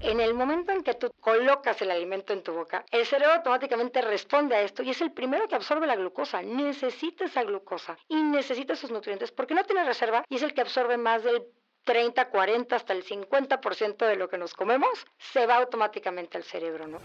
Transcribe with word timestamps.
En 0.00 0.20
el 0.20 0.32
momento 0.32 0.72
en 0.72 0.82
que 0.82 0.94
tú 0.94 1.10
colocas 1.20 1.82
el 1.82 1.90
alimento 1.90 2.32
en 2.32 2.42
tu 2.42 2.52
boca, 2.52 2.84
el 2.92 3.04
cerebro 3.04 3.34
automáticamente 3.34 4.00
responde 4.00 4.54
a 4.54 4.62
esto 4.62 4.82
y 4.82 4.90
es 4.90 5.00
el 5.00 5.12
primero 5.12 5.48
que 5.48 5.56
absorbe 5.56 5.86
la 5.86 5.96
glucosa. 5.96 6.40
Necesita 6.40 7.24
esa 7.24 7.42
glucosa 7.42 7.98
y 8.08 8.16
necesita 8.16 8.74
esos 8.74 8.92
nutrientes 8.92 9.32
porque 9.32 9.54
no 9.54 9.64
tiene 9.64 9.84
reserva 9.84 10.24
y 10.28 10.36
es 10.36 10.42
el 10.42 10.54
que 10.54 10.60
absorbe 10.60 10.96
más 10.96 11.24
del 11.24 11.42
30, 11.84 12.28
40, 12.28 12.76
hasta 12.76 12.92
el 12.92 13.04
50% 13.04 14.06
de 14.06 14.16
lo 14.16 14.28
que 14.28 14.38
nos 14.38 14.54
comemos, 14.54 15.06
se 15.16 15.46
va 15.46 15.56
automáticamente 15.56 16.36
al 16.36 16.44
cerebro, 16.44 16.86
¿no? 16.86 16.98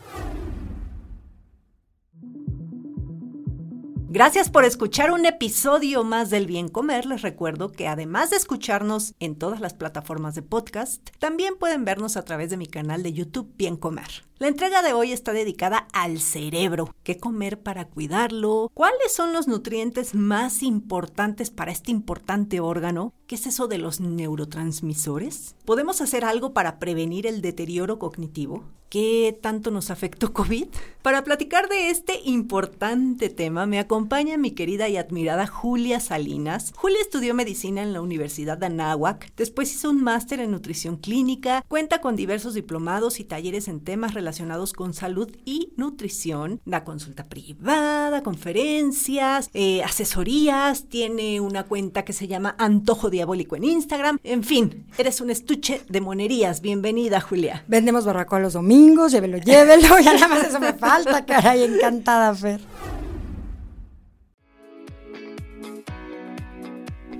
Gracias 4.14 4.52
por 4.52 4.64
escuchar 4.64 5.10
un 5.10 5.26
episodio 5.26 6.04
más 6.04 6.30
del 6.30 6.46
Bien 6.46 6.68
Comer. 6.68 7.08
Les 7.08 7.24
recuerdo 7.24 7.72
que 7.72 7.88
además 7.88 8.30
de 8.30 8.36
escucharnos 8.36 9.16
en 9.20 9.36
todas 9.36 9.60
las 9.60 9.74
plataformas 9.74 10.36
de 10.36 10.44
podcast, 10.44 11.10
también 11.18 11.56
pueden 11.58 11.84
vernos 11.84 12.16
a 12.16 12.24
través 12.24 12.52
de 12.52 12.58
mi 12.58 12.68
canal 12.68 13.02
de 13.02 13.12
YouTube 13.12 13.52
Bien 13.58 13.76
Comer. 13.76 14.24
La 14.44 14.50
entrega 14.50 14.82
de 14.82 14.92
hoy 14.92 15.14
está 15.14 15.32
dedicada 15.32 15.88
al 15.94 16.20
cerebro. 16.20 16.94
¿Qué 17.04 17.16
comer 17.16 17.62
para 17.62 17.86
cuidarlo? 17.86 18.70
¿Cuáles 18.74 19.14
son 19.14 19.32
los 19.32 19.48
nutrientes 19.48 20.16
más 20.16 20.64
importantes 20.64 21.50
para 21.50 21.72
este 21.72 21.92
importante 21.92 22.60
órgano? 22.60 23.14
¿Qué 23.26 23.36
es 23.36 23.48
eso 23.48 23.70
de 23.70 23.78
los 23.78 24.02
neurotransmisores? 24.02 25.56
¿Podemos 25.64 26.02
hacer 26.02 26.26
algo 26.26 26.52
para 26.52 26.78
prevenir 26.78 27.26
el 27.26 27.42
deterioro 27.42 28.00
cognitivo? 28.00 28.66
¿Qué 28.90 29.40
tanto 29.42 29.72
nos 29.72 29.90
afectó 29.90 30.34
COVID? 30.34 30.68
Para 31.02 31.24
platicar 31.24 31.68
de 31.68 31.90
este 31.90 32.20
importante 32.26 33.30
tema 33.30 33.66
me 33.66 33.80
acompaña 33.80 34.38
mi 34.38 34.52
querida 34.52 34.88
y 34.88 34.98
admirada 34.98 35.48
Julia 35.48 36.00
Salinas. 36.00 36.74
Julia 36.76 37.00
estudió 37.02 37.34
medicina 37.34 37.82
en 37.82 37.92
la 37.92 38.02
Universidad 38.02 38.56
de 38.56 38.68
Anáhuac, 38.68 39.34
después 39.36 39.74
hizo 39.74 39.90
un 39.90 40.04
máster 40.04 40.42
en 40.42 40.52
nutrición 40.52 40.98
clínica, 40.98 41.66
cuenta 41.68 42.02
con 42.02 42.16
diversos 42.16 42.54
diplomados 42.54 43.20
y 43.20 43.24
talleres 43.24 43.68
en 43.68 43.80
temas 43.80 44.14
relacionados 44.14 44.33
con 44.76 44.94
salud 44.94 45.30
y 45.46 45.74
nutrición, 45.78 46.60
da 46.66 46.84
consulta 46.84 47.26
privada, 47.26 48.24
conferencias, 48.24 49.50
eh, 49.54 49.84
asesorías, 49.84 50.90
tiene 50.90 51.40
una 51.40 51.64
cuenta 51.64 52.04
que 52.04 52.14
se 52.14 52.28
llama 52.28 52.56
Antojo 52.58 53.10
Diabólico 53.10 53.56
en 53.56 53.64
Instagram, 53.64 54.18
en 54.24 54.44
fin, 54.44 54.88
eres 54.98 55.22
un 55.22 55.30
estuche 55.30 55.82
de 55.88 56.02
monerías. 56.02 56.62
Bienvenida, 56.62 57.22
Julia. 57.22 57.64
Vendemos 57.68 58.06
barbacoa 58.06 58.40
los 58.40 58.54
domingos, 58.54 59.12
llévelo, 59.12 59.38
llévelo, 59.38 60.00
ya 60.04 60.14
nada 60.14 60.28
más 60.28 60.48
eso 60.48 60.60
me 60.60 60.74
falta, 60.74 61.26
caray, 61.26 61.64
encantada, 61.64 62.34
Fer. 62.34 62.62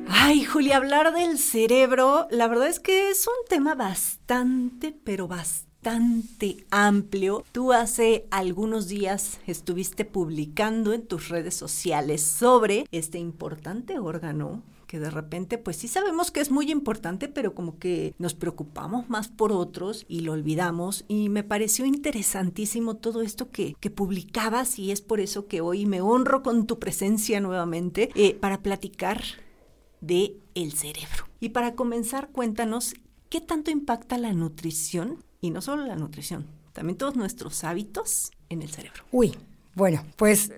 Ay, 0.08 0.46
Julia, 0.46 0.78
hablar 0.78 1.14
del 1.14 1.38
cerebro, 1.38 2.28
la 2.32 2.48
verdad 2.48 2.70
es 2.70 2.80
que 2.80 3.10
es 3.12 3.28
un 3.28 3.48
tema 3.50 3.76
bastante, 3.76 4.98
pero 5.04 5.28
bastante 5.28 5.73
amplio. 6.70 7.44
Tú 7.52 7.74
hace 7.74 8.26
algunos 8.32 8.88
días 8.88 9.40
estuviste 9.48 10.06
publicando 10.06 10.94
en 10.94 11.06
tus 11.06 11.30
redes 11.30 11.56
sociales 11.56 12.22
sobre 12.22 12.86
este 12.92 13.20
importante 13.20 14.00
órgano 14.00 14.64
que 14.94 15.00
de 15.00 15.10
repente 15.10 15.58
pues 15.58 15.78
sí 15.78 15.88
sabemos 15.88 16.30
que 16.30 16.40
es 16.40 16.52
muy 16.52 16.70
importante, 16.70 17.28
pero 17.28 17.56
como 17.56 17.80
que 17.80 18.14
nos 18.20 18.36
preocupamos 18.36 19.10
más 19.10 19.28
por 19.28 19.52
otros 19.52 20.06
y 20.08 20.20
lo 20.20 20.34
olvidamos 20.34 21.04
y 21.08 21.30
me 21.30 21.44
pareció 21.44 21.88
interesantísimo 21.88 22.98
todo 22.98 23.24
esto 23.24 23.50
que, 23.50 23.76
que 23.80 23.90
publicabas 23.90 24.78
y 24.78 24.92
es 24.92 25.02
por 25.02 25.20
eso 25.20 25.48
que 25.48 25.62
hoy 25.62 25.88
me 25.88 26.02
honro 26.02 26.44
con 26.44 26.68
tu 26.68 26.78
presencia 26.78 27.40
nuevamente 27.40 28.12
eh, 28.14 28.36
para 28.36 28.62
platicar 28.62 29.24
de 30.00 30.38
el 30.54 30.74
cerebro. 30.74 31.26
Y 31.40 31.50
para 31.50 31.74
comenzar, 31.74 32.30
cuéntanos 32.30 32.94
qué 33.30 33.42
tanto 33.42 33.72
impacta 33.72 34.20
la 34.20 34.34
nutrición 34.34 35.24
y 35.44 35.50
no 35.50 35.62
solo 35.62 35.86
la 35.86 35.98
nutrición, 35.98 36.48
también 36.72 36.98
todos 36.98 37.18
nuestros 37.18 37.66
hábitos 37.66 38.32
en 38.48 38.62
el 38.62 38.70
cerebro. 38.70 39.04
Uy, 39.12 39.36
bueno, 39.76 40.06
pues 40.16 40.54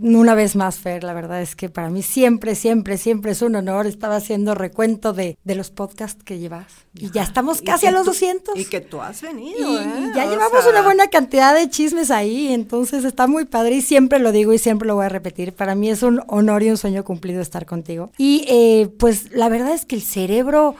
una 0.00 0.34
vez 0.34 0.56
más, 0.56 0.80
Fer, 0.80 1.04
la 1.04 1.14
verdad 1.14 1.40
es 1.40 1.54
que 1.54 1.68
para 1.68 1.90
mí 1.90 2.02
siempre, 2.02 2.56
siempre, 2.56 2.98
siempre 2.98 3.30
es 3.30 3.42
un 3.42 3.54
honor. 3.54 3.86
Estaba 3.86 4.16
haciendo 4.16 4.56
recuento 4.56 5.12
de, 5.12 5.38
de 5.44 5.54
los 5.54 5.70
podcasts 5.70 6.24
que 6.24 6.40
llevas. 6.40 6.66
Y 6.94 7.12
ya 7.12 7.22
estamos 7.22 7.62
casi 7.62 7.86
a 7.86 7.92
los 7.92 8.02
tú, 8.02 8.10
200. 8.10 8.58
Y 8.58 8.64
que 8.64 8.80
tú 8.80 9.00
has 9.00 9.22
venido, 9.22 9.58
Y 9.60 9.76
¿eh? 9.76 10.12
ya 10.12 10.24
llevamos 10.28 10.62
sea, 10.62 10.72
una 10.72 10.82
buena 10.82 11.06
cantidad 11.06 11.54
de 11.54 11.70
chismes 11.70 12.10
ahí, 12.10 12.52
entonces 12.52 13.04
está 13.04 13.28
muy 13.28 13.44
padre 13.44 13.76
y 13.76 13.80
siempre 13.80 14.18
lo 14.18 14.32
digo 14.32 14.52
y 14.52 14.58
siempre 14.58 14.88
lo 14.88 14.96
voy 14.96 15.04
a 15.04 15.10
repetir. 15.10 15.52
Para 15.52 15.76
mí 15.76 15.88
es 15.88 16.02
un 16.02 16.20
honor 16.26 16.64
y 16.64 16.70
un 16.70 16.78
sueño 16.78 17.04
cumplido 17.04 17.40
estar 17.40 17.64
contigo. 17.64 18.10
Y 18.18 18.44
eh, 18.48 18.88
pues 18.98 19.30
la 19.30 19.48
verdad 19.48 19.72
es 19.72 19.84
que 19.84 19.94
el 19.94 20.02
cerebro 20.02 20.74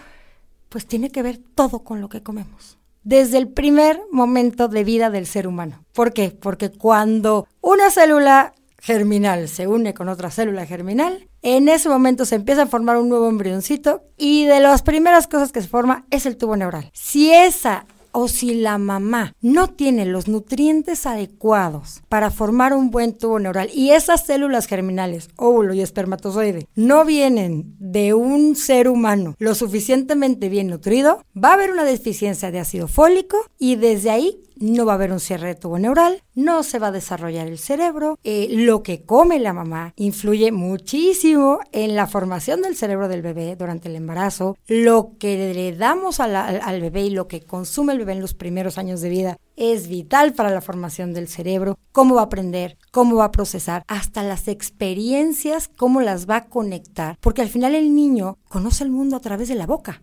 pues 0.68 0.84
tiene 0.86 1.10
que 1.10 1.22
ver 1.22 1.38
todo 1.54 1.84
con 1.84 2.00
lo 2.00 2.08
que 2.08 2.24
comemos. 2.24 2.76
Desde 3.06 3.38
el 3.38 3.46
primer 3.46 4.00
momento 4.10 4.66
de 4.66 4.82
vida 4.82 5.10
del 5.10 5.28
ser 5.28 5.46
humano. 5.46 5.84
¿Por 5.92 6.12
qué? 6.12 6.32
Porque 6.32 6.72
cuando 6.72 7.46
una 7.60 7.88
célula 7.92 8.52
germinal 8.80 9.46
se 9.46 9.68
une 9.68 9.94
con 9.94 10.08
otra 10.08 10.32
célula 10.32 10.66
germinal, 10.66 11.28
en 11.40 11.68
ese 11.68 11.88
momento 11.88 12.24
se 12.24 12.34
empieza 12.34 12.62
a 12.62 12.66
formar 12.66 12.96
un 12.96 13.08
nuevo 13.08 13.28
embrioncito 13.28 14.02
y 14.16 14.46
de 14.46 14.58
las 14.58 14.82
primeras 14.82 15.28
cosas 15.28 15.52
que 15.52 15.62
se 15.62 15.68
forma 15.68 16.04
es 16.10 16.26
el 16.26 16.36
tubo 16.36 16.56
neural. 16.56 16.90
Si 16.94 17.32
esa 17.32 17.86
o 18.18 18.28
si 18.28 18.54
la 18.54 18.78
mamá 18.78 19.34
no 19.42 19.68
tiene 19.68 20.06
los 20.06 20.26
nutrientes 20.26 21.04
adecuados 21.04 22.00
para 22.08 22.30
formar 22.30 22.72
un 22.72 22.90
buen 22.90 23.12
tubo 23.12 23.38
neural 23.38 23.68
y 23.74 23.90
esas 23.90 24.24
células 24.24 24.66
germinales, 24.66 25.28
óvulo 25.36 25.74
y 25.74 25.82
espermatozoide, 25.82 26.66
no 26.74 27.04
vienen 27.04 27.76
de 27.78 28.14
un 28.14 28.56
ser 28.56 28.88
humano 28.88 29.34
lo 29.38 29.54
suficientemente 29.54 30.48
bien 30.48 30.68
nutrido, 30.68 31.22
va 31.36 31.50
a 31.50 31.54
haber 31.54 31.70
una 31.70 31.84
deficiencia 31.84 32.50
de 32.50 32.58
ácido 32.58 32.88
fólico 32.88 33.36
y 33.58 33.76
desde 33.76 34.08
ahí 34.08 34.45
no 34.56 34.86
va 34.86 34.92
a 34.92 34.94
haber 34.96 35.12
un 35.12 35.20
cierre 35.20 35.48
de 35.48 35.54
tubo 35.54 35.78
neural, 35.78 36.22
no 36.34 36.62
se 36.62 36.78
va 36.78 36.88
a 36.88 36.92
desarrollar 36.92 37.46
el 37.46 37.58
cerebro, 37.58 38.18
eh, 38.24 38.48
lo 38.50 38.82
que 38.82 39.02
come 39.02 39.38
la 39.38 39.52
mamá 39.52 39.92
influye 39.96 40.52
muchísimo 40.52 41.60
en 41.72 41.94
la 41.94 42.06
formación 42.06 42.62
del 42.62 42.76
cerebro 42.76 43.08
del 43.08 43.22
bebé 43.22 43.56
durante 43.56 43.88
el 43.88 43.96
embarazo, 43.96 44.56
lo 44.66 45.12
que 45.18 45.54
le 45.54 45.76
damos 45.76 46.20
al 46.20 46.80
bebé 46.80 47.02
y 47.02 47.10
lo 47.10 47.28
que 47.28 47.42
consume 47.42 47.92
el 47.92 47.98
bebé 47.98 48.12
en 48.12 48.20
los 48.20 48.34
primeros 48.34 48.78
años 48.78 49.00
de 49.00 49.08
vida 49.08 49.38
es 49.56 49.88
vital 49.88 50.34
para 50.34 50.50
la 50.50 50.60
formación 50.60 51.14
del 51.14 51.28
cerebro, 51.28 51.78
cómo 51.92 52.16
va 52.16 52.22
a 52.22 52.24
aprender, 52.24 52.76
cómo 52.90 53.16
va 53.16 53.26
a 53.26 53.32
procesar, 53.32 53.84
hasta 53.88 54.22
las 54.22 54.48
experiencias, 54.48 55.68
cómo 55.76 56.00
las 56.00 56.28
va 56.28 56.36
a 56.36 56.44
conectar, 56.46 57.16
porque 57.20 57.42
al 57.42 57.48
final 57.48 57.74
el 57.74 57.94
niño 57.94 58.38
conoce 58.48 58.84
el 58.84 58.90
mundo 58.90 59.16
a 59.16 59.20
través 59.20 59.48
de 59.48 59.54
la 59.54 59.66
boca. 59.66 60.02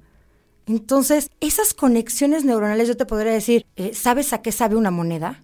Entonces, 0.67 1.29
esas 1.39 1.73
conexiones 1.73 2.45
neuronales, 2.45 2.87
yo 2.87 2.97
te 2.97 3.05
podría 3.05 3.33
decir, 3.33 3.65
eh, 3.75 3.93
¿sabes 3.93 4.33
a 4.33 4.41
qué 4.41 4.51
sabe 4.51 4.75
una 4.75 4.91
moneda? 4.91 5.41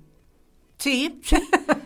Sí, 0.79 1.19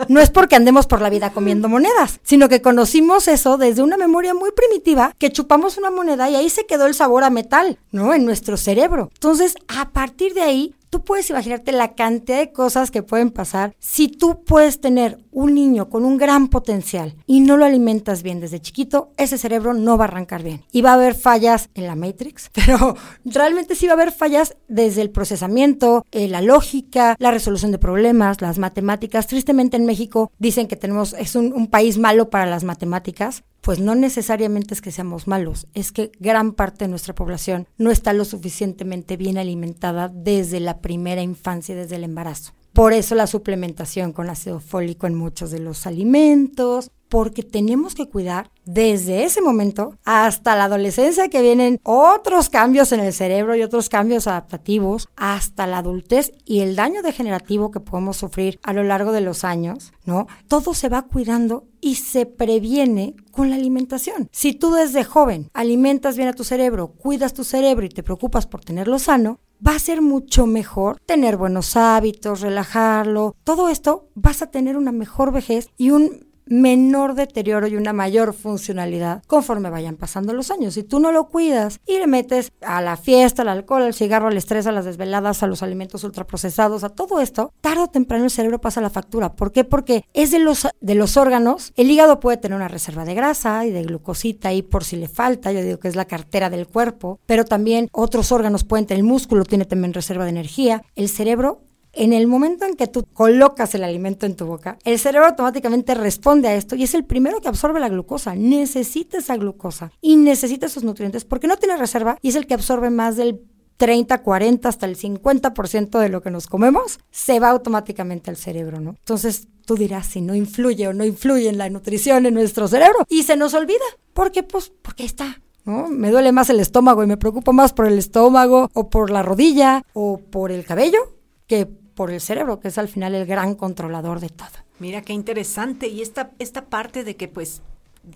No 0.07 0.19
es 0.21 0.29
porque 0.29 0.55
andemos 0.55 0.85
por 0.85 1.01
la 1.01 1.09
vida 1.09 1.33
comiendo 1.33 1.67
monedas, 1.67 2.19
sino 2.21 2.47
que 2.47 2.61
conocimos 2.61 3.27
eso 3.27 3.57
desde 3.57 3.81
una 3.81 3.97
memoria 3.97 4.35
muy 4.35 4.51
primitiva, 4.51 5.15
que 5.17 5.31
chupamos 5.31 5.77
una 5.77 5.89
moneda 5.89 6.29
y 6.29 6.35
ahí 6.35 6.49
se 6.49 6.67
quedó 6.67 6.85
el 6.85 6.93
sabor 6.93 7.23
a 7.23 7.31
metal, 7.31 7.79
¿no? 7.91 8.13
En 8.13 8.23
nuestro 8.23 8.55
cerebro. 8.55 9.09
Entonces, 9.15 9.55
a 9.67 9.89
partir 9.89 10.35
de 10.35 10.41
ahí, 10.41 10.75
tú 10.93 11.03
puedes 11.03 11.27
imaginarte 11.31 11.71
la 11.71 11.95
cantidad 11.95 12.37
de 12.37 12.51
cosas 12.51 12.91
que 12.91 13.01
pueden 13.01 13.31
pasar 13.31 13.75
si 13.79 14.09
tú 14.09 14.43
puedes 14.43 14.79
tener 14.79 15.17
un 15.31 15.55
niño 15.55 15.89
con 15.89 16.05
un 16.05 16.19
gran 16.19 16.49
potencial 16.49 17.15
y 17.25 17.39
no 17.39 17.57
lo 17.57 17.65
alimentas 17.65 18.21
bien 18.21 18.39
desde 18.39 18.61
chiquito, 18.61 19.11
ese 19.17 19.39
cerebro 19.39 19.73
no 19.73 19.97
va 19.97 20.05
a 20.05 20.07
arrancar 20.09 20.43
bien. 20.43 20.61
Y 20.71 20.83
va 20.83 20.91
a 20.91 20.93
haber 20.93 21.15
fallas 21.15 21.71
en 21.73 21.87
la 21.87 21.95
Matrix, 21.95 22.51
pero 22.53 22.95
realmente 23.25 23.73
sí 23.73 23.87
va 23.87 23.93
a 23.93 23.95
haber 23.95 24.11
fallas 24.11 24.55
desde 24.67 25.01
el 25.01 25.09
procesamiento, 25.09 26.05
eh, 26.11 26.27
la 26.27 26.43
lógica, 26.43 27.15
la 27.17 27.31
resolución 27.31 27.71
de 27.71 27.79
problemas, 27.79 28.39
las 28.41 28.59
matemáticas. 28.59 29.25
Tristemente 29.25 29.77
en 29.77 29.87
México 29.87 30.31
dicen 30.37 30.67
que 30.67 30.75
tenemos, 30.75 31.13
es 31.13 31.35
un, 31.35 31.53
un 31.53 31.71
país 31.71 31.97
malo 31.97 32.29
para 32.29 32.45
las 32.45 32.63
matemáticas, 32.63 33.43
pues 33.63 33.79
no 33.79 33.95
necesariamente 33.95 34.73
es 34.73 34.81
que 34.81 34.91
seamos 34.91 35.25
malos, 35.25 35.67
es 35.73 35.93
que 35.93 36.11
gran 36.19 36.51
parte 36.51 36.83
de 36.83 36.89
nuestra 36.89 37.15
población 37.15 37.65
no 37.77 37.91
está 37.91 38.11
lo 38.11 38.25
suficientemente 38.25 39.15
bien 39.15 39.37
alimentada 39.37 40.09
desde 40.09 40.59
la 40.59 40.81
primera 40.81 41.21
infancia, 41.21 41.73
desde 41.73 41.95
el 41.95 42.03
embarazo. 42.03 42.51
Por 42.73 42.93
eso 42.93 43.13
la 43.13 43.27
suplementación 43.27 44.13
con 44.13 44.29
ácido 44.29 44.59
fólico 44.59 45.05
en 45.05 45.13
muchos 45.13 45.51
de 45.51 45.59
los 45.59 45.85
alimentos, 45.85 46.89
porque 47.07 47.43
tenemos 47.43 47.93
que 47.93 48.09
cuidar 48.09 48.49
desde 48.65 49.23
ese 49.23 49.39
momento 49.39 49.99
hasta 50.03 50.55
la 50.55 50.63
adolescencia 50.63 51.29
que 51.29 51.43
vienen 51.43 51.79
otros 51.83 52.49
cambios 52.49 52.91
en 52.91 53.01
el 53.01 53.13
cerebro 53.13 53.55
y 53.55 53.61
otros 53.61 53.87
cambios 53.89 54.25
adaptativos, 54.25 55.09
hasta 55.15 55.67
la 55.67 55.77
adultez 55.77 56.31
y 56.43 56.61
el 56.61 56.75
daño 56.75 57.03
degenerativo 57.03 57.69
que 57.69 57.79
podemos 57.79 58.17
sufrir 58.17 58.59
a 58.63 58.73
lo 58.73 58.83
largo 58.83 59.11
de 59.11 59.21
los 59.21 59.43
años, 59.43 59.93
¿no? 60.05 60.25
Todo 60.47 60.73
se 60.73 60.89
va 60.89 61.03
cuidando 61.03 61.67
y 61.81 61.95
se 61.95 62.25
previene 62.25 63.15
con 63.29 63.51
la 63.51 63.57
alimentación. 63.57 64.27
Si 64.31 64.53
tú 64.53 64.73
desde 64.73 65.03
joven 65.03 65.51
alimentas 65.53 66.17
bien 66.17 66.29
a 66.29 66.33
tu 66.33 66.43
cerebro, 66.43 66.93
cuidas 66.93 67.35
tu 67.35 67.43
cerebro 67.43 67.85
y 67.85 67.89
te 67.89 68.01
preocupas 68.01 68.47
por 68.47 68.61
tenerlo 68.65 68.97
sano, 68.97 69.39
va 69.65 69.75
a 69.75 69.79
ser 69.79 70.01
mucho 70.01 70.45
mejor 70.45 70.99
tener 71.05 71.37
buenos 71.37 71.77
hábitos, 71.77 72.41
relajarlo. 72.41 73.35
Todo 73.43 73.69
esto 73.69 74.09
vas 74.15 74.41
a 74.41 74.51
tener 74.51 74.77
una 74.77 74.91
mejor 74.91 75.31
vejez 75.31 75.69
y 75.77 75.91
un 75.91 76.32
menor 76.45 77.15
deterioro 77.15 77.67
y 77.67 77.75
una 77.75 77.93
mayor 77.93 78.33
funcionalidad 78.33 79.23
conforme 79.27 79.69
vayan 79.69 79.95
pasando 79.95 80.33
los 80.33 80.51
años. 80.51 80.73
Si 80.73 80.83
tú 80.83 80.99
no 80.99 81.11
lo 81.11 81.27
cuidas 81.27 81.79
y 81.85 81.97
le 81.97 82.07
metes 82.07 82.51
a 82.61 82.81
la 82.81 82.97
fiesta, 82.97 83.41
al 83.41 83.49
alcohol, 83.49 83.83
al 83.83 83.93
cigarro, 83.93 84.27
al 84.27 84.37
estrés, 84.37 84.67
a 84.67 84.71
las 84.71 84.85
desveladas, 84.85 85.43
a 85.43 85.47
los 85.47 85.63
alimentos 85.63 86.03
ultraprocesados, 86.03 86.83
a 86.83 86.89
todo 86.89 87.21
esto, 87.21 87.53
tarde 87.61 87.83
o 87.83 87.87
temprano 87.87 88.25
el 88.25 88.31
cerebro 88.31 88.61
pasa 88.61 88.81
la 88.81 88.89
factura. 88.89 89.33
¿Por 89.33 89.51
qué? 89.51 89.63
Porque 89.63 90.05
es 90.13 90.31
de 90.31 90.39
los, 90.39 90.67
de 90.79 90.95
los 90.95 91.17
órganos, 91.17 91.73
el 91.75 91.89
hígado 91.89 92.19
puede 92.19 92.37
tener 92.37 92.55
una 92.55 92.67
reserva 92.67 93.05
de 93.05 93.13
grasa 93.13 93.65
y 93.65 93.71
de 93.71 93.83
glucosita 93.83 94.49
ahí 94.49 94.61
por 94.61 94.83
si 94.83 94.95
le 94.95 95.07
falta, 95.07 95.51
yo 95.51 95.61
digo 95.61 95.79
que 95.79 95.87
es 95.87 95.95
la 95.95 96.05
cartera 96.05 96.49
del 96.49 96.67
cuerpo, 96.67 97.19
pero 97.25 97.45
también 97.45 97.89
otros 97.91 98.31
órganos 98.31 98.63
pueden 98.63 98.85
tener, 98.85 98.99
el 98.99 99.07
músculo 99.07 99.43
tiene 99.45 99.65
también 99.65 99.93
reserva 99.93 100.23
de 100.23 100.31
energía, 100.31 100.83
el 100.95 101.09
cerebro 101.09 101.61
en 101.93 102.11
el 102.13 102.27
momento 102.27 102.65
en 102.65 102.75
que 102.75 102.87
tú 102.87 103.05
colocas 103.13 103.73
el 103.75 103.83
alimento 103.83 104.25
en 104.25 104.35
tu 104.35 104.45
boca, 104.45 104.77
el 104.83 104.99
cerebro 104.99 105.27
automáticamente 105.27 105.93
responde 105.93 106.47
a 106.47 106.55
esto 106.55 106.75
y 106.75 106.83
es 106.83 106.93
el 106.93 107.05
primero 107.05 107.39
que 107.39 107.47
absorbe 107.47 107.79
la 107.79 107.89
glucosa. 107.89 108.35
Necesita 108.35 109.19
esa 109.19 109.37
glucosa 109.37 109.91
y 110.01 110.15
necesita 110.15 110.65
esos 110.65 110.83
nutrientes 110.83 111.23
porque 111.23 111.47
no 111.47 111.57
tiene 111.57 111.77
reserva 111.77 112.17
y 112.21 112.29
es 112.29 112.35
el 112.35 112.47
que 112.47 112.55
absorbe 112.55 112.89
más 112.89 113.15
del 113.15 113.41
30, 113.77 114.21
40, 114.21 114.69
hasta 114.69 114.85
el 114.85 114.97
50% 114.97 115.99
de 115.99 116.09
lo 116.09 116.21
que 116.21 116.31
nos 116.31 116.47
comemos, 116.47 116.99
se 117.11 117.39
va 117.39 117.49
automáticamente 117.49 118.29
al 118.29 118.37
cerebro, 118.37 118.79
¿no? 118.79 118.91
Entonces 118.91 119.47
tú 119.65 119.75
dirás 119.75 120.07
si 120.07 120.21
no 120.21 120.35
influye 120.35 120.87
o 120.87 120.93
no 120.93 121.05
influye 121.05 121.49
en 121.49 121.57
la 121.57 121.69
nutrición 121.69 122.25
en 122.25 122.33
nuestro 122.33 122.67
cerebro 122.67 123.05
y 123.09 123.23
se 123.23 123.35
nos 123.35 123.53
olvida. 123.53 123.85
¿Por 124.13 124.31
qué? 124.31 124.43
Pues 124.43 124.71
porque 124.81 125.05
está 125.05 125.39
¿No? 125.65 125.87
Me 125.87 126.11
duele 126.11 126.31
más 126.31 126.49
el 126.49 126.59
estómago 126.59 127.03
y 127.03 127.07
me 127.07 127.17
preocupo 127.17 127.53
más 127.53 127.71
por 127.71 127.87
el 127.87 127.97
estómago 127.97 128.69
o 128.73 128.89
por 128.89 129.09
la 129.09 129.23
rodilla 129.23 129.83
o 129.93 130.17
por 130.17 130.51
el 130.51 130.65
cabello 130.65 130.99
que 131.47 131.69
por 131.95 132.11
el 132.11 132.21
cerebro, 132.21 132.59
que 132.59 132.69
es 132.69 132.77
al 132.77 132.87
final 132.87 133.15
el 133.15 133.25
gran 133.25 133.55
controlador 133.55 134.19
de 134.19 134.29
todo. 134.29 134.49
Mira 134.79 135.01
qué 135.01 135.13
interesante. 135.13 135.87
Y 135.87 136.01
esta, 136.01 136.31
esta 136.39 136.65
parte 136.65 137.03
de 137.03 137.15
que 137.15 137.27
pues 137.27 137.61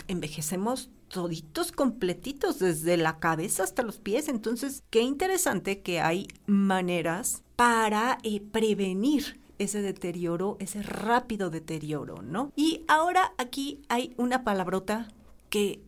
envejecemos 0.08 0.90
toditos 1.08 1.72
completitos, 1.72 2.60
desde 2.60 2.98
la 2.98 3.20
cabeza 3.20 3.64
hasta 3.64 3.84
los 3.84 4.00
pies. 4.00 4.28
Entonces, 4.28 4.84
qué 4.90 5.02
interesante 5.02 5.82
que 5.82 6.02
hay 6.02 6.28
maneras 6.46 7.44
para 7.56 8.18
eh, 8.24 8.42
prevenir 8.42 9.40
ese 9.60 9.82
deterioro, 9.82 10.58
ese 10.60 10.84
rápido 10.84 11.50
deterioro, 11.50 12.22
¿no? 12.22 12.52
Y 12.56 12.84
ahora 12.88 13.34
aquí 13.38 13.82
hay 13.90 14.14
una 14.18 14.44
palabrota 14.44 15.08
que 15.50 15.82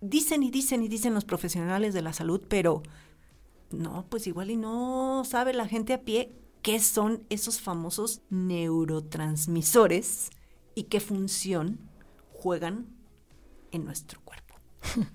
dicen 0.00 0.42
y 0.42 0.50
dicen 0.50 0.82
y 0.82 0.88
dicen 0.88 1.14
los 1.14 1.24
profesionales 1.24 1.94
de 1.94 2.02
la 2.02 2.12
salud, 2.12 2.40
pero 2.48 2.82
no, 3.70 4.06
pues 4.08 4.26
igual 4.26 4.50
y 4.50 4.56
no 4.56 5.24
sabe 5.24 5.52
la 5.52 5.66
gente 5.66 5.92
a 5.94 6.02
pie 6.02 6.32
qué 6.62 6.80
son 6.80 7.24
esos 7.30 7.60
famosos 7.60 8.22
neurotransmisores 8.30 10.30
y 10.74 10.84
qué 10.84 11.00
función 11.00 11.78
juegan 12.32 12.86
en 13.72 13.84
nuestro 13.84 14.22
cuerpo. 14.22 14.54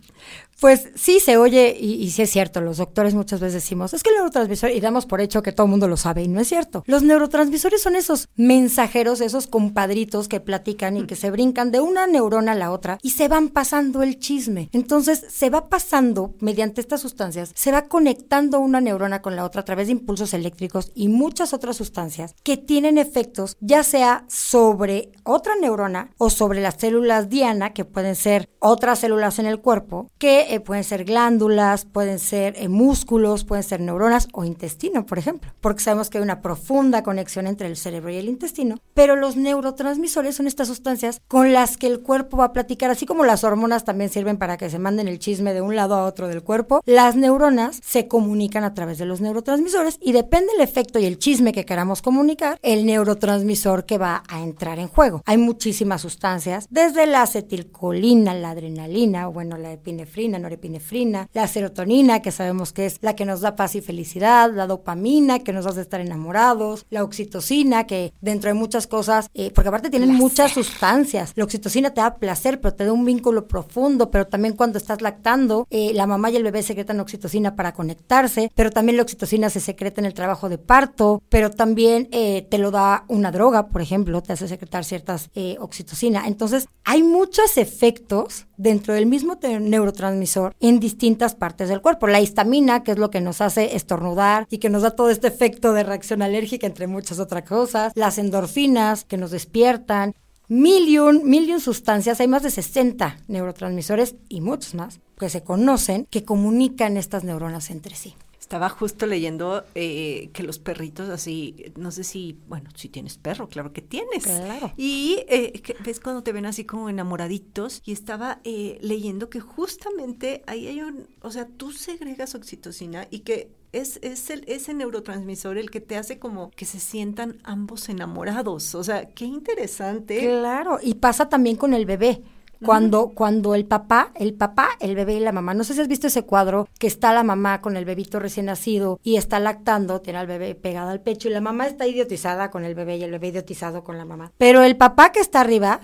Pues 0.64 0.92
sí 0.96 1.20
se 1.20 1.36
oye 1.36 1.76
y, 1.78 2.10
sí 2.12 2.22
es 2.22 2.30
cierto, 2.30 2.62
los 2.62 2.78
doctores 2.78 3.14
muchas 3.14 3.42
veces 3.42 3.56
decimos, 3.56 3.94
es 3.94 4.02
que 4.02 4.12
el 4.12 4.16
neurotransmisor, 4.16 4.72
y 4.72 4.80
damos 4.80 5.06
por 5.06 5.20
hecho 5.20 5.44
que 5.44 5.52
todo 5.52 5.66
el 5.66 5.72
mundo 5.72 5.90
lo 5.90 5.98
sabe, 5.98 6.24
y 6.24 6.30
no 6.30 6.40
es 6.40 6.48
cierto. 6.48 6.86
Los 6.88 7.04
neurotransmisores 7.04 7.82
son 7.82 7.98
esos 7.98 8.30
mensajeros, 8.38 9.20
esos 9.20 9.48
compadritos 9.48 10.30
que 10.30 10.40
platican 10.40 10.96
y 10.96 11.06
que 11.06 11.18
se 11.18 11.32
brincan 11.32 11.74
de 11.74 11.82
una 11.82 12.08
neurona 12.08 12.54
a 12.54 12.56
la 12.56 12.72
otra 12.72 12.98
y 13.02 13.10
se 13.10 13.28
van 13.28 13.50
pasando 13.50 14.04
el 14.04 14.20
chisme. 14.20 14.70
Entonces 14.72 15.26
se 15.28 15.50
va 15.50 15.68
pasando 15.68 16.34
mediante 16.40 16.80
estas 16.80 17.02
sustancias, 17.02 17.52
se 17.54 17.74
va 17.74 17.90
conectando 17.90 18.62
una 18.62 18.80
neurona 18.80 19.22
con 19.22 19.36
la 19.36 19.44
otra 19.44 19.64
a 19.64 19.66
través 19.66 19.88
de 19.88 19.92
impulsos 19.92 20.34
eléctricos 20.34 20.94
y 20.96 21.10
muchas 21.10 21.52
otras 21.52 21.76
sustancias 21.76 22.36
que 22.42 22.56
tienen 22.56 22.98
efectos 22.98 23.58
ya 23.60 23.84
sea 23.84 24.24
sobre 24.30 25.12
otra 25.26 25.58
neurona 25.58 26.12
o 26.18 26.30
sobre 26.30 26.62
las 26.62 26.76
células 26.76 27.28
diana, 27.28 27.74
que 27.74 27.84
pueden 27.84 28.16
ser 28.16 28.48
otras 28.60 29.00
células 29.00 29.40
en 29.40 29.46
el 29.46 29.60
cuerpo, 29.60 30.10
que 30.18 30.53
eh, 30.54 30.60
pueden 30.60 30.84
ser 30.84 31.04
glándulas, 31.04 31.86
pueden 31.86 32.20
ser 32.20 32.54
eh, 32.58 32.68
músculos, 32.68 33.44
pueden 33.44 33.64
ser 33.64 33.80
neuronas 33.80 34.28
o 34.34 34.44
intestino, 34.44 35.04
por 35.06 35.18
ejemplo, 35.18 35.52
porque 35.62 35.82
sabemos 35.82 36.12
que 36.12 36.20
hay 36.20 36.24
una 36.24 36.42
profunda 36.42 37.02
conexión 37.02 37.48
entre 37.48 37.68
el 37.68 37.76
cerebro 37.76 38.12
y 38.12 38.18
el 38.18 38.30
intestino, 38.30 38.78
pero 38.94 39.16
los 39.16 39.36
neurotransmisores 39.36 40.36
son 40.36 40.46
estas 40.46 40.68
sustancias 40.68 41.22
con 41.28 41.54
las 41.54 41.78
que 41.78 41.88
el 41.88 42.02
cuerpo 42.02 42.38
va 42.38 42.46
a 42.46 42.54
platicar, 42.54 42.92
así 42.92 43.08
como 43.08 43.24
las 43.26 43.44
hormonas 43.44 43.84
también 43.84 44.12
sirven 44.12 44.38
para 44.38 44.58
que 44.58 44.70
se 44.70 44.78
manden 44.78 45.08
el 45.08 45.18
chisme 45.18 45.56
de 45.56 45.62
un 45.62 45.76
lado 45.76 45.96
a 45.96 46.06
otro 46.06 46.28
del 46.28 46.44
cuerpo, 46.44 46.82
las 46.86 47.16
neuronas 47.16 47.80
se 47.84 48.08
comunican 48.08 48.64
a 48.64 48.76
través 48.76 49.00
de 49.00 49.06
los 49.06 49.22
neurotransmisores 49.22 49.98
y 50.02 50.12
depende 50.12 50.54
del 50.54 50.62
efecto 50.62 51.00
y 51.00 51.06
el 51.06 51.18
chisme 51.18 51.52
que 51.52 51.66
queramos 51.66 52.04
comunicar, 52.04 52.60
el 52.62 52.86
neurotransmisor 52.86 53.86
que 53.86 53.98
va 53.98 54.22
a 54.28 54.42
entrar 54.42 54.78
en 54.78 54.88
juego. 54.88 55.24
Hay 55.26 55.38
muchísimas 55.38 56.02
sustancias, 56.02 56.68
desde 56.70 57.08
la 57.08 57.24
acetilcolina, 57.24 58.36
la 58.36 58.52
adrenalina, 58.52 59.28
o 59.28 59.34
bueno, 59.34 59.58
la 59.58 59.72
epinefrina, 59.72 60.33
norepinefrina, 60.40 61.30
la 61.34 61.48
serotonina, 61.48 62.22
que 62.22 62.32
sabemos 62.32 62.74
que 62.74 62.86
es 62.86 62.98
la 63.02 63.16
que 63.16 63.26
nos 63.26 63.42
da 63.42 63.56
paz 63.56 63.76
y 63.76 63.82
felicidad, 63.82 64.52
la 64.54 64.68
dopamina, 64.68 65.40
que 65.40 65.54
nos 65.54 65.66
hace 65.66 65.82
estar 65.82 66.02
enamorados, 66.02 66.86
la 66.90 67.04
oxitocina, 67.04 67.86
que 67.86 68.14
dentro 68.22 68.50
de 68.50 68.54
muchas 68.54 68.88
cosas, 68.88 69.30
eh, 69.34 69.52
porque 69.54 69.70
aparte 69.70 69.90
tienen 69.90 70.14
muchas 70.14 70.52
sustancias. 70.52 71.34
La 71.36 71.44
oxitocina 71.44 71.92
te 71.92 72.02
da 72.02 72.16
placer, 72.16 72.62
pero 72.62 72.74
te 72.74 72.86
da 72.86 72.94
un 72.94 73.06
vínculo 73.06 73.48
profundo, 73.48 74.12
pero 74.12 74.28
también 74.28 74.56
cuando 74.56 74.78
estás 74.78 75.02
lactando, 75.02 75.68
eh, 75.70 75.92
la 75.94 76.08
mamá 76.08 76.30
y 76.32 76.36
el 76.36 76.44
bebé 76.44 76.64
secretan 76.64 77.00
oxitocina 77.00 77.56
para 77.56 77.74
conectarse, 77.74 78.52
pero 78.56 78.72
también 78.72 78.98
la 78.98 79.04
oxitocina 79.04 79.50
se 79.50 79.60
secreta 79.60 80.02
en 80.02 80.06
el 80.06 80.14
trabajo 80.14 80.50
de 80.50 80.58
parto, 80.58 81.22
pero 81.30 81.50
también 81.52 82.08
eh, 82.12 82.48
te 82.50 82.58
lo 82.58 82.72
da 82.72 83.06
una 83.08 83.32
droga, 83.32 83.68
por 83.68 83.82
ejemplo, 83.82 84.22
te 84.22 84.34
hace 84.34 84.48
secretar 84.48 84.86
ciertas 84.86 85.30
oxitocina. 85.60 86.28
Entonces, 86.28 86.68
hay 86.84 87.04
muchos 87.04 87.58
efectos 87.58 88.46
dentro 88.64 88.94
del 88.94 89.06
mismo 89.06 89.38
neurotransmisor 89.44 90.56
en 90.60 90.80
distintas 90.80 91.36
partes 91.36 91.70
del 91.70 91.82
cuerpo. 91.82 92.08
La 92.08 92.22
histamina, 92.22 92.82
que 92.84 92.94
es 92.94 92.98
lo 92.98 93.12
que 93.12 93.22
nos 93.22 93.42
hace 93.42 93.76
estornudar 93.76 94.48
y 94.50 94.58
que 94.58 94.70
nos 94.70 94.82
da 94.82 94.92
todo 94.92 95.10
este 95.10 95.28
efecto 95.28 95.74
de 95.74 95.84
reacción 95.84 96.22
alérgica, 96.22 96.66
entre 96.66 96.88
muchas 96.88 97.20
otras 97.20 97.44
cosas. 97.44 97.92
Las 97.96 98.18
endorfinas, 98.18 99.04
que 99.04 99.18
nos 99.18 99.32
despiertan. 99.32 100.16
Mil 100.48 100.88
y 100.88 100.98
un, 100.98 101.60
sustancias, 101.60 102.20
hay 102.20 102.28
más 102.28 102.44
de 102.44 102.52
60 102.52 103.18
neurotransmisores 103.28 104.16
y 104.30 104.42
muchos 104.42 104.76
más 104.76 105.00
que 105.20 105.30
se 105.30 105.44
conocen 105.44 106.06
que 106.10 106.24
comunican 106.24 106.98
estas 106.98 107.24
neuronas 107.24 107.70
entre 107.70 107.96
sí. 107.96 108.16
Estaba 108.54 108.70
justo 108.70 109.08
leyendo 109.08 109.66
eh, 109.74 110.30
que 110.32 110.44
los 110.44 110.60
perritos 110.60 111.10
así, 111.10 111.74
no 111.76 111.90
sé 111.90 112.04
si, 112.04 112.38
bueno, 112.48 112.70
si 112.76 112.88
tienes 112.88 113.18
perro, 113.18 113.50
claro 113.50 113.74
que 113.74 113.82
tienes. 113.82 114.26
Claro. 114.26 114.72
Y 114.78 115.26
eh, 115.28 115.60
ves 115.84 116.00
cuando 116.00 116.22
te 116.22 116.34
ven 116.34 116.46
así 116.46 116.64
como 116.64 116.88
enamoraditos 116.88 117.82
y 117.84 117.94
estaba 117.94 118.42
eh, 118.44 118.78
leyendo 118.80 119.32
que 119.32 119.40
justamente 119.40 120.44
ahí 120.46 120.68
hay 120.68 120.82
un, 120.82 121.08
o 121.24 121.32
sea, 121.32 121.48
tú 121.48 121.72
segregas 121.72 122.36
oxitocina 122.36 123.08
y 123.10 123.22
que 123.22 123.50
es, 123.72 123.98
es 124.04 124.30
el, 124.30 124.44
ese 124.46 124.76
neurotransmisor 124.76 125.58
el 125.58 125.72
que 125.72 125.82
te 125.82 125.98
hace 125.98 126.20
como 126.20 126.52
que 126.52 126.66
se 126.66 126.80
sientan 126.80 127.40
ambos 127.44 127.90
enamorados. 127.90 128.76
O 128.76 128.84
sea, 128.84 129.10
qué 129.16 129.26
interesante. 129.26 130.20
Claro, 130.20 130.78
y 130.80 130.94
pasa 130.94 131.28
también 131.28 131.56
con 131.56 131.74
el 131.74 131.88
bebé. 131.88 132.22
Cuando, 132.64 133.10
cuando 133.10 133.56
el 133.56 133.66
papá, 133.66 134.12
el 134.16 134.34
papá, 134.34 134.70
el 134.80 134.96
bebé 134.96 135.16
y 135.16 135.20
la 135.20 135.32
mamá, 135.32 135.54
no 135.54 135.64
sé 135.64 135.74
si 135.74 135.82
has 135.82 135.88
visto 135.88 136.08
ese 136.08 136.24
cuadro 136.24 136.68
que 136.80 136.88
está 136.88 137.14
la 137.14 137.24
mamá 137.24 137.62
con 137.62 137.78
el 137.78 137.86
bebito 137.86 138.20
recién 138.20 138.48
nacido 138.48 139.00
y 139.04 139.18
está 139.18 139.40
lactando, 139.40 140.02
tiene 140.02 140.20
al 140.20 140.28
bebé 140.28 140.56
pegado 140.56 140.90
al 140.90 141.02
pecho 141.02 141.30
y 141.30 141.32
la 141.32 141.42
mamá 141.42 141.68
está 141.68 141.88
idiotizada 141.88 142.50
con 142.50 142.66
el 142.66 142.76
bebé 142.76 142.98
y 142.98 143.04
el 143.04 143.12
bebé 143.12 143.28
idiotizado 143.30 143.84
con 143.84 143.98
la 143.98 144.06
mamá. 144.06 144.32
Pero 144.38 144.64
el 144.64 144.78
papá 144.78 145.12
que 145.12 145.20
está 145.20 145.42
arriba 145.42 145.82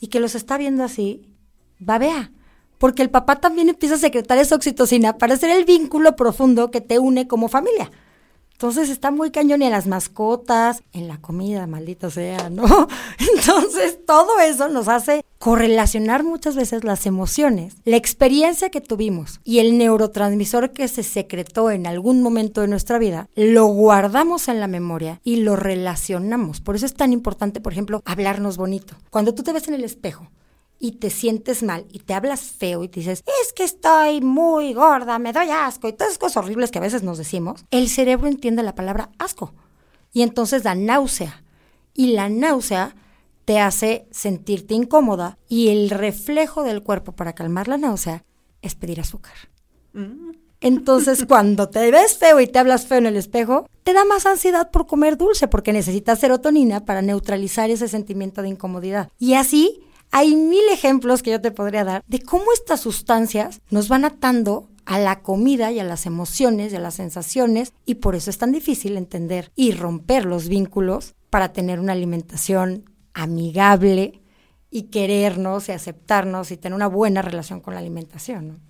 y 0.00 0.08
que 0.08 0.20
los 0.20 0.34
está 0.34 0.58
viendo 0.58 0.82
así, 0.84 1.28
babea 1.78 2.32
porque 2.82 3.02
el 3.02 3.10
papá 3.10 3.36
también 3.36 3.68
empieza 3.68 3.94
a 3.94 3.98
secretar 3.98 4.38
esa 4.38 4.56
oxitocina 4.56 5.16
para 5.16 5.34
hacer 5.34 5.50
el 5.50 5.64
vínculo 5.64 6.16
profundo 6.16 6.72
que 6.72 6.80
te 6.80 6.98
une 6.98 7.28
como 7.28 7.46
familia. 7.46 7.92
Entonces 8.62 8.90
está 8.90 9.10
muy 9.10 9.32
cañón 9.32 9.60
en 9.62 9.72
las 9.72 9.88
mascotas, 9.88 10.84
en 10.92 11.08
la 11.08 11.20
comida, 11.20 11.66
maldito 11.66 12.10
sea, 12.10 12.48
¿no? 12.48 12.62
Entonces 13.34 13.98
todo 14.06 14.38
eso 14.38 14.68
nos 14.68 14.86
hace 14.86 15.24
correlacionar 15.40 16.22
muchas 16.22 16.54
veces 16.54 16.84
las 16.84 17.04
emociones, 17.06 17.74
la 17.84 17.96
experiencia 17.96 18.70
que 18.70 18.80
tuvimos 18.80 19.40
y 19.42 19.58
el 19.58 19.76
neurotransmisor 19.78 20.70
que 20.70 20.86
se 20.86 21.02
secretó 21.02 21.72
en 21.72 21.88
algún 21.88 22.22
momento 22.22 22.60
de 22.60 22.68
nuestra 22.68 23.00
vida, 23.00 23.28
lo 23.34 23.66
guardamos 23.66 24.46
en 24.46 24.60
la 24.60 24.68
memoria 24.68 25.20
y 25.24 25.38
lo 25.38 25.56
relacionamos. 25.56 26.60
Por 26.60 26.76
eso 26.76 26.86
es 26.86 26.94
tan 26.94 27.12
importante, 27.12 27.60
por 27.60 27.72
ejemplo, 27.72 28.00
hablarnos 28.04 28.58
bonito. 28.58 28.94
Cuando 29.10 29.34
tú 29.34 29.42
te 29.42 29.52
ves 29.52 29.66
en 29.66 29.74
el 29.74 29.82
espejo, 29.82 30.28
y 30.84 30.90
te 30.90 31.10
sientes 31.10 31.62
mal 31.62 31.86
y 31.92 32.00
te 32.00 32.12
hablas 32.12 32.40
feo 32.40 32.82
y 32.82 32.88
te 32.88 32.98
dices, 32.98 33.22
es 33.40 33.52
que 33.52 33.62
estoy 33.62 34.20
muy 34.20 34.74
gorda, 34.74 35.20
me 35.20 35.32
doy 35.32 35.48
asco 35.48 35.86
y 35.86 35.92
todas 35.92 36.08
esas 36.08 36.18
cosas 36.18 36.38
horribles 36.38 36.72
que 36.72 36.78
a 36.78 36.82
veces 36.82 37.04
nos 37.04 37.18
decimos, 37.18 37.64
el 37.70 37.88
cerebro 37.88 38.26
entiende 38.26 38.64
la 38.64 38.74
palabra 38.74 39.10
asco 39.16 39.54
y 40.12 40.22
entonces 40.22 40.64
da 40.64 40.74
náusea. 40.74 41.44
Y 41.94 42.08
la 42.14 42.28
náusea 42.28 42.96
te 43.44 43.60
hace 43.60 44.08
sentirte 44.10 44.74
incómoda 44.74 45.38
y 45.48 45.68
el 45.68 45.88
reflejo 45.88 46.64
del 46.64 46.82
cuerpo 46.82 47.12
para 47.12 47.34
calmar 47.34 47.68
la 47.68 47.78
náusea 47.78 48.24
es 48.60 48.74
pedir 48.74 49.00
azúcar. 49.00 49.34
Entonces, 50.60 51.24
cuando 51.28 51.68
te 51.68 51.92
ves 51.92 52.18
feo 52.18 52.40
y 52.40 52.48
te 52.48 52.58
hablas 52.58 52.88
feo 52.88 52.98
en 52.98 53.06
el 53.06 53.16
espejo, 53.16 53.68
te 53.84 53.92
da 53.92 54.04
más 54.04 54.26
ansiedad 54.26 54.72
por 54.72 54.88
comer 54.88 55.16
dulce 55.16 55.46
porque 55.46 55.72
necesitas 55.72 56.18
serotonina 56.18 56.84
para 56.84 57.02
neutralizar 57.02 57.70
ese 57.70 57.86
sentimiento 57.86 58.42
de 58.42 58.48
incomodidad. 58.48 59.08
Y 59.20 59.34
así 59.34 59.84
hay 60.12 60.36
mil 60.36 60.62
ejemplos 60.70 61.22
que 61.22 61.30
yo 61.30 61.40
te 61.40 61.50
podría 61.50 61.84
dar 61.84 62.04
de 62.06 62.20
cómo 62.20 62.52
estas 62.52 62.80
sustancias 62.80 63.60
nos 63.70 63.88
van 63.88 64.04
atando 64.04 64.68
a 64.84 64.98
la 64.98 65.22
comida 65.22 65.72
y 65.72 65.80
a 65.80 65.84
las 65.84 66.06
emociones 66.06 66.72
y 66.72 66.76
a 66.76 66.80
las 66.80 66.94
sensaciones 66.94 67.72
y 67.86 67.96
por 67.96 68.14
eso 68.14 68.30
es 68.30 68.38
tan 68.38 68.52
difícil 68.52 68.96
entender 68.96 69.50
y 69.56 69.72
romper 69.72 70.26
los 70.26 70.48
vínculos 70.48 71.14
para 71.30 71.52
tener 71.52 71.80
una 71.80 71.92
alimentación 71.92 72.90
amigable 73.14 74.20
y 74.70 74.84
querernos 74.84 75.68
y 75.68 75.72
aceptarnos 75.72 76.50
y 76.50 76.56
tener 76.58 76.76
una 76.76 76.88
buena 76.88 77.22
relación 77.22 77.60
con 77.60 77.74
la 77.74 77.80
alimentación. 77.80 78.60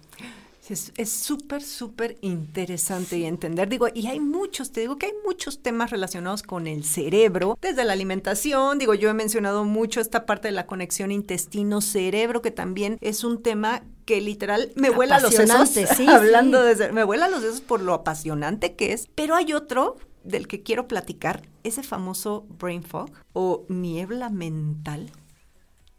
Es 0.69 1.11
súper, 1.11 1.61
súper 1.61 2.19
interesante 2.21 3.19
y 3.19 3.25
entender. 3.25 3.69
Digo, 3.69 3.89
y 3.93 4.07
hay 4.07 4.21
muchos, 4.21 4.71
te 4.71 4.81
digo 4.81 4.97
que 4.97 5.07
hay 5.07 5.13
muchos 5.25 5.61
temas 5.61 5.91
relacionados 5.91 6.45
con 6.45 6.69
el 6.69 6.85
cerebro, 6.85 7.59
desde 7.61 7.85
la 7.85 7.95
alimentación. 7.95 8.79
Digo, 8.79 8.95
yo 8.95 9.11
he 9.11 9.15
mencionado 9.15 9.65
mucho 9.65 10.01
esta 10.01 10.25
parte 10.25 10.49
de 10.49 10.53
la 10.53 10.67
conexión 10.67 11.11
intestino-cerebro, 11.11 12.43
que 12.43 12.53
también 12.53 12.97
es 13.01 13.25
un 13.25 13.43
tema 13.43 13.83
que 14.05 14.21
literal 14.21 14.71
me 14.77 14.91
vuela 14.91 15.19
los 15.19 15.35
sesos. 15.35 15.71
Sí, 15.97 16.07
hablando 16.07 16.63
desde, 16.63 16.93
me 16.93 17.03
vuela 17.03 17.29
los 17.29 17.41
sesos 17.41 17.61
por 17.61 17.81
lo 17.81 17.93
apasionante 17.93 18.77
que 18.77 18.93
es. 18.93 19.09
Pero 19.17 19.35
hay 19.35 19.53
otro 19.53 19.97
del 20.23 20.47
que 20.47 20.63
quiero 20.63 20.87
platicar, 20.87 21.43
ese 21.65 21.83
famoso 21.83 22.47
brain 22.49 22.85
fog 22.85 23.11
o 23.33 23.67
niebla 23.69 24.31
mental. 24.31 25.11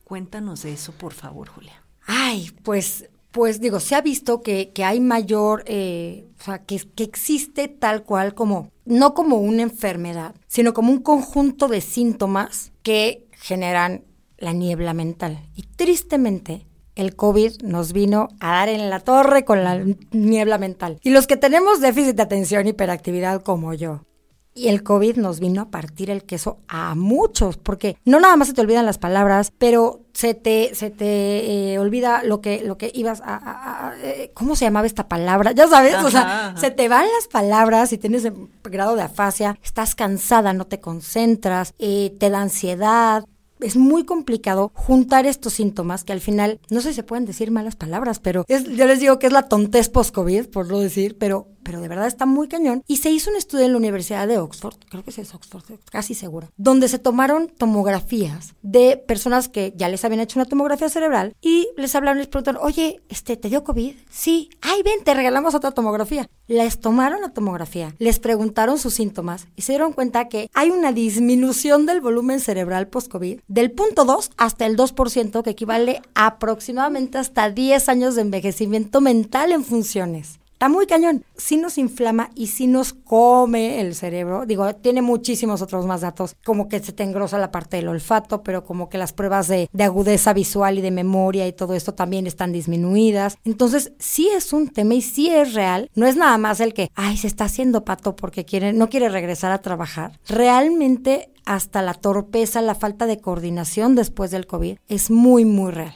Cuéntanos 0.05 0.63
de 0.63 0.71
eso, 0.71 0.93
por 0.93 1.11
favor, 1.11 1.49
Julia. 1.49 1.83
Ay, 2.05 2.51
pues 2.63 3.09
pues 3.33 3.59
digo, 3.59 3.79
se 3.79 3.95
ha 3.95 4.01
visto 4.01 4.41
que, 4.41 4.71
que 4.73 4.85
hay 4.85 4.99
mayor, 4.99 5.63
eh, 5.65 6.27
o 6.39 6.43
sea, 6.43 6.59
que, 6.59 6.79
que 6.95 7.03
existe 7.03 7.67
tal 7.67 8.03
cual 8.03 8.35
como, 8.35 8.71
no 8.85 9.15
como 9.15 9.37
una 9.37 9.63
enfermedad, 9.63 10.35
sino 10.47 10.73
como 10.73 10.91
un 10.91 10.99
conjunto 10.99 11.67
de 11.67 11.81
síntomas 11.81 12.71
que 12.83 13.27
generan 13.31 14.03
la 14.37 14.53
niebla 14.53 14.93
mental. 14.93 15.49
Y 15.55 15.63
tristemente, 15.63 16.67
el 16.93 17.15
COVID 17.15 17.63
nos 17.63 17.91
vino 17.91 18.27
a 18.39 18.51
dar 18.51 18.69
en 18.69 18.91
la 18.91 18.99
torre 18.99 19.45
con 19.45 19.63
la 19.63 19.83
niebla 20.11 20.59
mental. 20.59 20.99
Y 21.01 21.09
los 21.09 21.25
que 21.25 21.35
tenemos 21.35 21.81
déficit 21.81 22.15
de 22.15 22.23
atención, 22.23 22.67
hiperactividad 22.67 23.41
como 23.41 23.73
yo, 23.73 24.05
y 24.55 24.67
el 24.67 24.83
COVID 24.83 25.17
nos 25.17 25.39
vino 25.39 25.61
a 25.61 25.69
partir 25.69 26.09
el 26.09 26.23
queso 26.23 26.59
a 26.67 26.95
muchos, 26.95 27.57
porque 27.57 27.97
no 28.05 28.19
nada 28.19 28.35
más 28.35 28.47
se 28.47 28.53
te 28.53 28.61
olvidan 28.61 28.85
las 28.85 28.97
palabras, 28.97 29.51
pero 29.57 30.01
se 30.13 30.33
te, 30.33 30.75
se 30.75 30.91
te 30.91 31.73
eh, 31.73 31.79
olvida 31.79 32.23
lo 32.23 32.39
que, 32.41 32.63
lo 32.63 32.77
que 32.77 32.91
ibas 32.93 33.21
a, 33.25 33.93
eh, 34.01 34.31
¿cómo 34.33 34.55
se 34.55 34.65
llamaba 34.65 34.85
esta 34.85 35.07
palabra? 35.07 35.51
Ya 35.53 35.67
sabes, 35.67 35.95
o 36.03 36.11
sea, 36.11 36.53
se 36.57 36.71
te 36.71 36.87
van 36.87 37.05
las 37.15 37.27
palabras 37.27 37.93
y 37.93 37.97
tienes 37.97 38.25
un 38.25 38.51
grado 38.63 38.95
de 38.95 39.03
afasia, 39.03 39.57
estás 39.63 39.95
cansada, 39.95 40.53
no 40.53 40.65
te 40.65 40.79
concentras, 40.79 41.73
eh, 41.79 42.15
te 42.19 42.29
da 42.29 42.41
ansiedad, 42.41 43.25
es 43.63 43.75
muy 43.75 44.03
complicado 44.03 44.71
juntar 44.75 45.25
estos 45.25 45.53
síntomas 45.53 46.03
que 46.03 46.13
al 46.13 46.21
final, 46.21 46.59
no 46.69 46.81
sé 46.81 46.89
si 46.89 46.95
se 46.95 47.03
pueden 47.03 47.25
decir 47.25 47.49
malas 47.49 47.75
palabras, 47.75 48.19
pero 48.19 48.45
es, 48.47 48.65
yo 48.65 48.85
les 48.85 48.99
digo 48.99 49.19
que 49.19 49.27
es 49.27 49.33
la 49.33 49.47
tontez 49.47 49.89
post-COVID, 49.89 50.47
por 50.47 50.67
no 50.67 50.79
decir, 50.79 51.17
pero 51.17 51.47
pero 51.63 51.81
de 51.81 51.87
verdad 51.87 52.07
está 52.07 52.25
muy 52.25 52.47
cañón. 52.47 52.83
Y 52.87 52.97
se 52.97 53.11
hizo 53.11 53.29
un 53.29 53.37
estudio 53.37 53.65
en 53.65 53.71
la 53.71 53.77
Universidad 53.77 54.27
de 54.27 54.37
Oxford, 54.37 54.75
creo 54.89 55.03
que 55.03 55.09
es 55.09 55.33
Oxford, 55.33 55.63
casi 55.89 56.13
seguro, 56.13 56.49
donde 56.57 56.87
se 56.87 56.99
tomaron 56.99 57.47
tomografías 57.47 58.55
de 58.61 58.97
personas 58.97 59.49
que 59.49 59.73
ya 59.75 59.89
les 59.89 60.03
habían 60.05 60.21
hecho 60.21 60.39
una 60.39 60.45
tomografía 60.45 60.89
cerebral 60.89 61.35
y 61.41 61.69
les 61.77 61.95
hablaron 61.95 62.17
les 62.17 62.27
preguntaron, 62.27 62.61
oye, 62.63 63.01
este, 63.09 63.37
¿te 63.37 63.49
dio 63.49 63.63
COVID? 63.63 63.95
Sí. 64.09 64.49
Ay, 64.61 64.81
ven, 64.83 65.03
te 65.03 65.13
regalamos 65.13 65.55
otra 65.55 65.71
tomografía. 65.71 66.27
Les 66.47 66.79
tomaron 66.79 67.21
la 67.21 67.29
tomografía, 67.29 67.95
les 67.99 68.19
preguntaron 68.19 68.77
sus 68.77 68.93
síntomas 68.93 69.47
y 69.55 69.61
se 69.61 69.73
dieron 69.73 69.93
cuenta 69.93 70.27
que 70.27 70.49
hay 70.53 70.71
una 70.71 70.91
disminución 70.91 71.85
del 71.85 72.01
volumen 72.01 72.39
cerebral 72.39 72.87
post-COVID 72.87 73.39
del 73.47 73.71
punto 73.71 74.05
2 74.05 74.31
hasta 74.37 74.65
el 74.65 74.75
2%, 74.75 75.41
que 75.41 75.49
equivale 75.49 76.01
aproximadamente 76.15 77.17
hasta 77.17 77.49
10 77.49 77.89
años 77.89 78.15
de 78.15 78.21
envejecimiento 78.21 79.01
mental 79.01 79.51
en 79.51 79.63
funciones. 79.63 80.39
Está 80.63 80.71
muy 80.71 80.87
cañón. 80.87 81.25
Sí 81.35 81.57
nos 81.57 81.77
inflama 81.77 82.29
y 82.35 82.47
sí 82.47 82.67
nos 82.67 82.93
come 82.93 83.81
el 83.81 83.95
cerebro. 83.95 84.45
Digo, 84.45 84.73
tiene 84.75 85.01
muchísimos 85.01 85.61
otros 85.61 85.85
más 85.85 85.99
datos, 85.99 86.37
como 86.45 86.69
que 86.69 86.79
se 86.79 86.93
te 86.93 87.03
engrosa 87.03 87.37
la 87.37 87.51
parte 87.51 87.75
del 87.75 87.89
olfato, 87.89 88.43
pero 88.43 88.63
como 88.63 88.87
que 88.87 88.97
las 88.97 89.11
pruebas 89.11 89.49
de, 89.49 89.69
agudeza 89.77 90.31
visual 90.31 90.77
y 90.77 90.81
de 90.81 90.91
memoria 90.91 91.45
y 91.45 91.51
todo 91.51 91.73
esto 91.73 91.95
también 91.95 92.27
están 92.27 92.53
disminuidas. 92.53 93.37
Entonces, 93.43 93.91
sí 93.99 94.29
es 94.29 94.53
un 94.53 94.69
tema 94.69 94.93
y 94.93 95.01
sí 95.01 95.29
es 95.29 95.53
real. 95.53 95.91
No 95.95 96.07
es 96.07 96.15
nada 96.15 96.37
más 96.37 96.61
el 96.61 96.73
que, 96.73 96.91
ay, 96.95 97.17
se 97.17 97.27
está 97.27 97.43
haciendo 97.43 97.83
pato 97.83 98.15
porque 98.15 98.45
quiere, 98.45 98.71
no 98.71 98.87
quiere 98.87 99.09
regresar 99.09 99.51
a 99.51 99.61
trabajar. 99.61 100.17
Realmente 100.29 101.29
hasta 101.43 101.81
la 101.81 101.93
torpeza, 101.93 102.61
la 102.61 102.75
falta 102.75 103.05
de 103.05 103.19
coordinación 103.19 103.95
después 103.95 104.31
del 104.31 104.47
COVID 104.47 104.77
es 104.87 105.11
muy, 105.11 105.43
muy 105.43 105.73
real. 105.73 105.95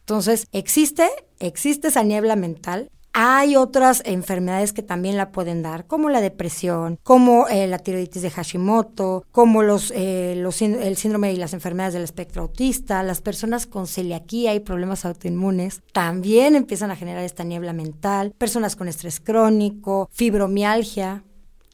Entonces, 0.00 0.48
existe, 0.50 1.08
existe 1.38 1.86
esa 1.86 2.02
niebla 2.02 2.34
mental, 2.34 2.90
hay 3.20 3.56
otras 3.56 4.00
enfermedades 4.04 4.72
que 4.72 4.84
también 4.84 5.16
la 5.16 5.32
pueden 5.32 5.60
dar, 5.60 5.88
como 5.88 6.08
la 6.08 6.20
depresión, 6.20 7.00
como 7.02 7.48
eh, 7.48 7.66
la 7.66 7.80
tiroiditis 7.80 8.22
de 8.22 8.30
Hashimoto, 8.30 9.24
como 9.32 9.64
los, 9.64 9.92
eh, 9.96 10.34
los, 10.36 10.62
el 10.62 10.96
síndrome 10.96 11.32
y 11.32 11.36
las 11.36 11.52
enfermedades 11.52 11.94
del 11.94 12.04
espectro 12.04 12.42
autista, 12.42 13.02
las 13.02 13.20
personas 13.20 13.66
con 13.66 13.88
celiaquía 13.88 14.54
y 14.54 14.60
problemas 14.60 15.04
autoinmunes 15.04 15.82
también 15.92 16.54
empiezan 16.54 16.92
a 16.92 16.96
generar 16.96 17.24
esta 17.24 17.42
niebla 17.42 17.72
mental, 17.72 18.32
personas 18.38 18.76
con 18.76 18.86
estrés 18.86 19.18
crónico, 19.18 20.08
fibromialgia. 20.12 21.24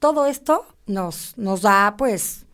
Todo 0.00 0.24
esto 0.24 0.64
nos, 0.86 1.36
nos 1.36 1.60
da, 1.60 1.96
pues, 1.98 2.46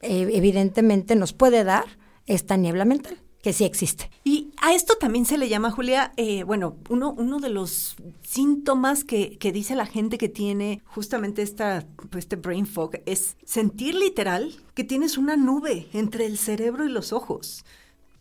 eh, 0.00 0.30
evidentemente 0.32 1.14
nos 1.14 1.34
puede 1.34 1.62
dar 1.62 1.84
esta 2.24 2.56
niebla 2.56 2.86
mental 2.86 3.18
que 3.42 3.52
sí 3.52 3.64
existe. 3.64 4.10
Y 4.24 4.50
a 4.60 4.74
esto 4.74 4.94
también 4.96 5.24
se 5.24 5.38
le 5.38 5.48
llama, 5.48 5.70
Julia, 5.70 6.12
eh, 6.16 6.42
bueno, 6.44 6.76
uno, 6.88 7.14
uno 7.16 7.40
de 7.40 7.48
los 7.48 7.96
síntomas 8.22 9.04
que, 9.04 9.38
que, 9.38 9.52
dice 9.52 9.74
la 9.74 9.86
gente 9.86 10.18
que 10.18 10.28
tiene 10.28 10.82
justamente 10.84 11.42
esta, 11.42 11.86
pues, 12.10 12.24
este 12.24 12.36
brain 12.36 12.66
fog 12.66 12.92
es 13.06 13.36
sentir 13.44 13.94
literal 13.94 14.54
que 14.74 14.84
tienes 14.84 15.16
una 15.16 15.36
nube 15.36 15.88
entre 15.92 16.26
el 16.26 16.36
cerebro 16.36 16.84
y 16.84 16.90
los 16.90 17.12
ojos. 17.12 17.64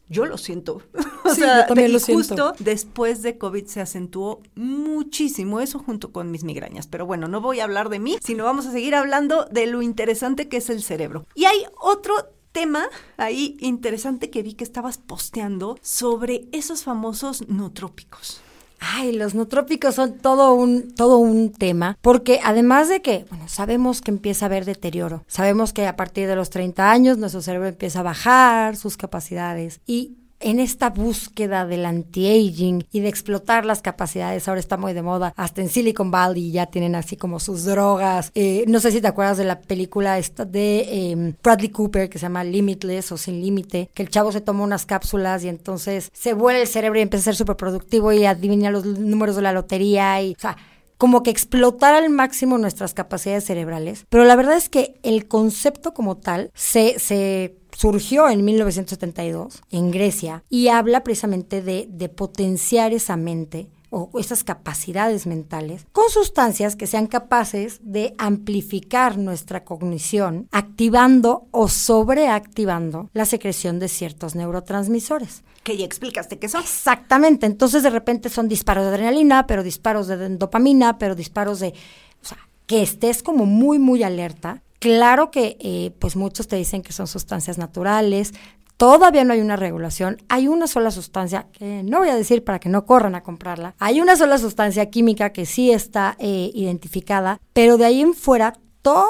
Yo 0.10 0.26
lo 0.26 0.38
siento. 0.38 0.82
o 1.24 1.30
sí, 1.30 1.42
sea, 1.42 1.62
yo 1.62 1.68
también 1.68 1.94
lo 1.94 2.00
justo 2.00 2.54
después 2.58 3.22
de 3.22 3.38
COVID 3.38 3.66
se 3.66 3.80
acentuó 3.80 4.42
muchísimo 4.56 5.60
eso 5.60 5.80
junto 5.80 6.12
con 6.12 6.32
mis 6.32 6.44
migrañas. 6.44 6.88
Pero 6.88 7.06
bueno, 7.06 7.28
no 7.28 7.42
voy 7.42 7.60
a 7.60 7.66
hablar 7.66 7.90
de 7.90 8.00
mí, 8.00 8.18
sino 8.24 8.44
vamos 8.44 8.66
a 8.66 8.72
seguir 8.72 8.96
hablando 8.96 9.46
de 9.52 9.68
lo 9.68 9.84
interesante 9.84 10.50
que 10.50 10.58
es 10.58 10.70
el 10.72 10.82
cerebro. 10.82 11.26
Y 11.36 11.46
hay 11.46 11.64
otro 11.80 12.16
tema 12.52 12.88
ahí 13.18 13.58
interesante 13.60 14.30
que 14.30 14.44
vi 14.44 14.54
que 14.54 14.64
estabas 14.64 14.98
posteando 14.98 15.78
sobre 15.82 16.48
esos 16.52 16.84
famosos 16.84 17.48
nootrópicos. 17.48 18.42
Ay, 18.80 19.12
los 19.12 19.36
nootrópicos 19.36 19.96
son 19.96 20.20
todo 20.20 20.54
un, 20.54 20.94
todo 20.96 21.18
un 21.18 21.52
tema, 21.52 21.98
porque 22.02 22.40
además 22.44 22.88
de 22.88 23.02
que, 23.02 23.26
bueno, 23.30 23.50
sabemos 23.50 24.02
que 24.02 24.12
empieza 24.12 24.46
a 24.46 24.48
haber 24.48 24.64
deterioro, 24.64 25.26
sabemos 25.28 25.74
que 25.74 25.86
a 25.86 25.98
partir 25.98 26.28
de 26.28 26.36
los 26.36 26.50
30 26.50 26.90
años 26.90 27.18
nuestro 27.18 27.42
cerebro 27.42 27.68
empieza 27.68 28.00
a 28.00 28.04
bajar 28.04 28.78
sus 28.78 28.96
capacidades 28.96 29.82
y 29.86 30.16
en 30.40 30.60
esta 30.60 30.90
búsqueda 30.90 31.66
del 31.66 31.86
anti-aging 31.86 32.86
y 32.92 33.00
de 33.02 33.10
explotar 33.10 33.66
las 33.66 33.82
capacidades, 33.82 34.48
ahora 34.48 34.60
está 34.60 34.78
muy 34.78 34.94
de 34.94 35.02
moda, 35.02 35.34
hasta 35.36 35.62
en 35.62 35.70
Silicon 35.70 36.12
Valley 36.12 36.52
ya 36.52 36.68
tienen 36.68 36.96
así 36.96 37.18
como 37.18 37.40
sus 37.40 37.66
drogas. 37.66 38.32
Eh, 38.36 38.64
no 38.68 38.80
sé 38.80 38.92
si 38.92 39.02
te 39.02 39.08
acuerdas 39.08 39.38
de 39.38 39.46
la 39.46 39.60
película 39.60 40.18
esta 40.18 40.46
de 40.46 41.12
em, 41.12 41.36
Bradley 41.44 41.70
Cooper 41.70 42.10
que 42.10 42.18
se 42.18 42.24
llama 42.24 42.44
Limitless 42.44 43.12
o 43.12 43.18
Sin 43.18 43.42
Límite, 43.42 43.90
que 43.94 44.04
el 44.04 44.10
chavo 44.10 44.32
se 44.32 44.42
toma 44.42 44.64
unas 44.64 44.86
cápsulas 44.86 45.44
y 45.44 45.50
entonces 45.50 46.10
se 46.14 46.34
vuelve 46.34 46.62
el 46.62 46.68
cerebro 46.68 47.00
y 47.00 47.04
empieza 47.04 47.24
a 47.24 47.34
ser 47.34 47.36
súper 47.36 47.58
productivo 47.58 48.12
y 48.14 48.26
adivina 48.26 48.72
los 48.72 48.86
números 48.86 49.36
de 49.36 49.42
la 49.42 49.54
lotería 49.54 50.22
y, 50.22 50.34
o 50.34 50.40
sea, 50.40 50.58
como 50.98 51.24
que 51.24 51.30
explotar 51.30 51.96
al 51.96 52.10
máximo 52.10 52.58
nuestras 52.58 52.94
capacidades 52.94 53.46
cerebrales, 53.46 54.06
pero 54.10 54.26
la 54.26 54.36
verdad 54.36 54.58
es 54.58 54.68
que 54.68 55.00
el 55.02 55.30
concepto 55.30 55.94
como 55.94 56.18
tal 56.18 56.52
se, 56.54 57.00
se 57.00 57.56
surgió 57.80 58.28
en 58.28 58.44
1972 58.44 59.62
en 59.72 59.92
Grecia 59.92 60.44
y 60.50 60.68
habla 60.68 61.02
precisamente 61.02 61.62
de, 61.62 61.88
de 61.90 62.10
potenciar 62.10 62.92
esa 62.92 63.16
mente 63.16 63.70
o 63.90 64.10
esas 64.20 64.44
capacidades 64.44 65.26
mentales 65.26 65.88
con 65.94 66.10
sustancias 66.10 66.76
que 66.76 66.88
sean 66.88 67.08
capaces 67.08 67.80
de 67.82 68.16
amplificar 68.18 69.18
nuestra 69.18 69.64
cognición, 69.64 70.50
activando 70.52 71.48
o 71.52 71.70
sobreactivando 71.70 73.10
la 73.14 73.26
secreción 73.26 73.80
de 73.80 73.88
ciertos 73.88 74.36
neurotransmisores. 74.36 75.44
Que 75.64 75.78
ya 75.78 75.86
explicaste 75.86 76.38
que 76.38 76.50
son. 76.50 76.62
Exactamente, 76.62 77.46
entonces 77.46 77.82
de 77.82 77.90
repente 77.90 78.28
son 78.28 78.50
disparos 78.50 78.84
de 78.84 78.90
adrenalina, 78.90 79.48
pero 79.48 79.64
disparos 79.64 80.08
de 80.08 80.30
dopamina, 80.38 80.98
pero 80.98 81.16
disparos 81.16 81.62
de... 81.62 81.74
Que 82.70 82.84
estés 82.84 83.24
como 83.24 83.48
muy, 83.48 83.80
muy 83.80 84.04
alerta. 84.04 84.62
Claro 84.78 85.32
que 85.32 85.58
eh, 85.60 85.92
pues 85.98 86.16
muchos 86.16 86.48
te 86.48 86.56
dicen 86.56 86.84
que 86.84 86.94
son 86.94 87.08
sustancias 87.08 87.58
naturales, 87.58 88.34
Todavía 88.80 89.26
no 89.26 89.34
hay 89.34 89.42
una 89.42 89.58
regulación. 89.58 90.22
Hay 90.30 90.48
una 90.48 90.66
sola 90.66 90.90
sustancia, 90.90 91.48
que 91.52 91.84
no 91.84 92.00
voy 92.00 92.08
a 92.08 92.16
decir 92.16 92.46
para 92.46 92.60
que 92.60 92.70
no 92.70 92.86
corran 92.86 93.14
a 93.14 93.24
comprarla. 93.24 93.76
Hay 93.78 94.00
una 94.00 94.16
sola 94.16 94.38
sustancia 94.38 94.90
química 94.90 95.34
que 95.34 95.46
sí 95.46 95.70
está 95.70 96.16
eh, 96.18 96.50
identificada, 96.54 97.42
pero 97.52 97.76
de 97.76 97.84
ahí 97.84 98.00
en 98.00 98.14
fuera 98.14 98.54
todas 98.82 99.10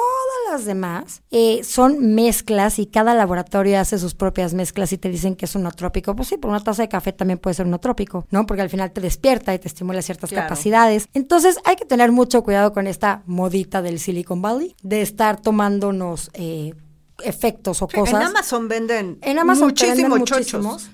las 0.50 0.64
demás 0.64 1.22
eh, 1.30 1.62
son 1.64 2.14
mezclas 2.14 2.78
y 2.78 2.86
cada 2.86 3.14
laboratorio 3.14 3.78
hace 3.78 3.98
sus 3.98 4.14
propias 4.14 4.54
mezclas 4.54 4.92
y 4.92 4.98
te 4.98 5.08
dicen 5.08 5.36
que 5.36 5.44
es 5.44 5.54
un 5.54 5.68
trópico. 5.70 6.14
Pues 6.16 6.28
sí, 6.28 6.36
por 6.36 6.50
una 6.50 6.62
taza 6.62 6.82
de 6.82 6.88
café 6.88 7.12
también 7.12 7.38
puede 7.38 7.54
ser 7.54 7.66
un 7.66 7.78
trópico, 7.78 8.26
¿no? 8.30 8.46
Porque 8.46 8.62
al 8.62 8.70
final 8.70 8.90
te 8.92 9.00
despierta 9.00 9.54
y 9.54 9.58
te 9.58 9.68
estimula 9.68 10.02
ciertas 10.02 10.30
capacidades. 10.30 11.08
Entonces 11.14 11.58
hay 11.64 11.76
que 11.76 11.84
tener 11.84 12.12
mucho 12.12 12.42
cuidado 12.42 12.72
con 12.72 12.86
esta 12.86 13.22
modita 13.26 13.82
del 13.82 13.98
Silicon 13.98 14.42
Valley, 14.42 14.74
de 14.82 15.02
estar 15.02 15.40
tomándonos... 15.40 16.30
Eh, 16.34 16.74
efectos 17.22 17.82
o 17.82 17.88
cosas. 17.88 18.14
En 18.14 18.26
Amazon 18.26 18.66
venden 18.66 19.18
en 19.20 19.38
Amazon 19.38 19.68
muchísimos 19.68 20.18
muchísimos. 20.18 20.90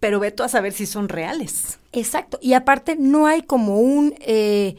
Pero 0.00 0.20
ve 0.20 0.30
tú 0.30 0.42
a 0.42 0.48
saber 0.48 0.74
si 0.74 0.84
son 0.84 1.08
reales. 1.08 1.78
Exacto. 1.92 2.38
Y 2.42 2.52
aparte 2.52 2.96
no 2.96 3.26
hay 3.26 3.42
como 3.42 3.80
un... 3.80 4.14
Eh, 4.20 4.76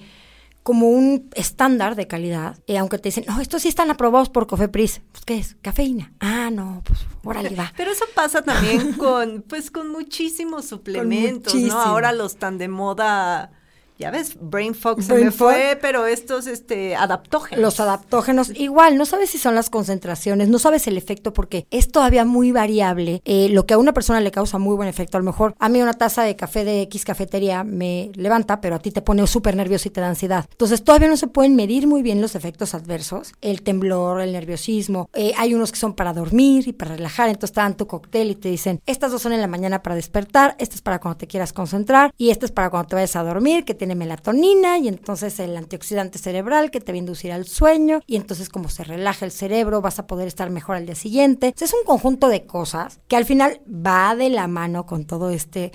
como 0.66 0.90
un 0.90 1.30
estándar 1.36 1.96
de 1.96 2.08
calidad, 2.08 2.58
y 2.66 2.76
aunque 2.78 2.98
te 2.98 3.10
dicen, 3.10 3.24
no, 3.28 3.40
estos 3.40 3.62
sí 3.62 3.68
están 3.68 3.92
aprobados 3.92 4.30
por 4.30 4.48
Cofepris. 4.48 5.00
Pues, 5.12 5.24
¿qué 5.24 5.38
es? 5.38 5.58
Cafeína. 5.62 6.12
Ah, 6.20 6.50
no, 6.52 6.82
pues, 6.84 7.02
órale, 7.24 7.56
va. 7.56 7.72
Pero 7.78 7.92
eso 7.92 8.06
pasa 8.16 8.42
también 8.42 8.94
con, 8.98 9.44
pues, 9.48 9.70
con 9.70 9.90
muchísimos 9.90 10.66
suplementos, 10.66 11.54
¿no? 11.54 11.80
Ahora 11.80 12.14
los 12.14 12.38
tan 12.38 12.58
de 12.58 12.68
moda 12.68 13.52
ya 13.98 14.12
ves, 14.12 14.38
Brain 14.40 14.76
Fog 14.76 15.02
se 15.02 15.14
me 15.14 15.32
fue, 15.32 15.78
pero 15.82 16.06
estos 16.06 16.48
este, 16.48 16.96
adaptógenos. 16.96 17.62
Los 17.62 17.80
adaptógenos, 17.80 18.52
igual, 18.56 18.98
no 18.98 19.06
sabes 19.06 19.30
si 19.30 19.38
son 19.38 19.56
las 19.56 19.70
concentraciones, 19.70 20.50
no 20.50 20.60
sabes 20.60 20.88
el 20.88 20.98
efecto 20.98 21.34
porque 21.34 21.66
es 21.72 21.92
todavía 21.92 22.26
muy 22.26 22.52
variable. 22.52 23.22
Eh, 23.26 23.48
lo 23.50 23.66
que 23.66 23.74
a 23.74 23.78
una 23.78 23.94
persona 23.94 24.20
le 24.20 24.32
causa 24.32 24.58
muy 24.58 24.76
buen 24.76 24.90
efecto, 24.90 25.18
a 25.18 25.22
lo 25.22 25.26
mejor 25.26 25.56
a 25.60 25.70
mí 25.70 25.82
una 25.82 25.94
taza 25.94 26.24
de 26.24 26.36
café 26.36 26.66
de 26.66 26.82
X 26.84 27.06
cafetería 27.06 27.64
me 27.64 28.12
levanta, 28.16 28.60
pero 28.60 28.76
a 28.76 28.80
ti 28.80 28.92
te 28.92 29.02
pone 29.02 29.26
súper 29.28 29.56
nervioso 29.56 29.88
y 29.88 29.92
te 29.92 30.02
da 30.02 30.10
ansiedad. 30.10 30.46
Entonces 30.52 30.84
todavía 30.84 31.08
no 31.08 31.18
se 31.18 31.28
pueden 31.28 31.56
medir 31.56 31.88
muy 31.88 32.02
bien 32.02 32.22
los 32.22 32.36
efectos 32.36 32.74
adversos, 32.74 33.34
el 33.42 33.62
temblor, 33.62 34.20
el 34.22 34.34
nerviosismo. 34.34 35.10
Eh, 35.14 35.32
hay 35.38 35.54
unos 35.54 35.72
que 35.72 35.80
son 35.80 35.94
para 35.94 36.14
dormir 36.14 36.68
y 36.68 36.74
para 36.74 36.96
relajar, 36.96 37.30
entonces 37.30 37.54
te 37.54 37.62
dan 37.62 37.78
tu 37.78 37.88
cóctel 37.88 38.32
y 38.32 38.36
te 38.36 38.50
dicen, 38.50 38.82
estas 38.86 39.12
dos 39.12 39.22
son 39.22 39.32
en 39.32 39.42
la 39.42 39.48
mañana 39.48 39.82
para 39.82 39.96
despertar, 39.96 40.56
este 40.60 40.76
es 40.76 40.82
para 40.82 41.00
cuando 41.00 41.18
te 41.18 41.28
quieras 41.28 41.54
concentrar 41.54 42.14
y 42.18 42.32
este 42.32 42.46
es 42.46 42.52
para 42.52 42.70
cuando 42.70 42.90
te 42.90 42.96
vayas 42.96 43.16
a 43.16 43.24
dormir, 43.24 43.64
que 43.64 43.74
te 43.74 43.85
tiene 43.86 43.94
melatonina 43.94 44.80
y 44.80 44.88
entonces 44.88 45.40
el 45.40 45.56
antioxidante 45.56 46.18
cerebral 46.18 46.72
que 46.72 46.82
te 46.82 46.92
va 46.92 46.96
a 46.96 46.98
inducir 46.98 47.32
al 47.32 47.46
sueño 47.46 48.02
y 48.08 48.16
entonces 48.16 48.50
como 48.50 48.68
se 48.68 48.84
relaja 48.84 49.26
el 49.26 49.32
cerebro 49.32 49.80
vas 49.80 50.00
a 50.00 50.08
poder 50.08 50.28
estar 50.28 50.50
mejor 50.50 50.76
al 50.76 50.88
día 50.88 50.96
siguiente. 50.96 51.54
es 51.56 51.72
un 51.72 51.86
conjunto 51.86 52.30
de 52.30 52.48
cosas 52.48 53.00
que 53.08 53.16
al 53.16 53.26
final 53.26 53.62
va 53.68 54.16
de 54.16 54.32
la 54.32 54.48
mano 54.48 54.88
con 54.88 55.06
todo 55.06 55.30
este 55.30 55.72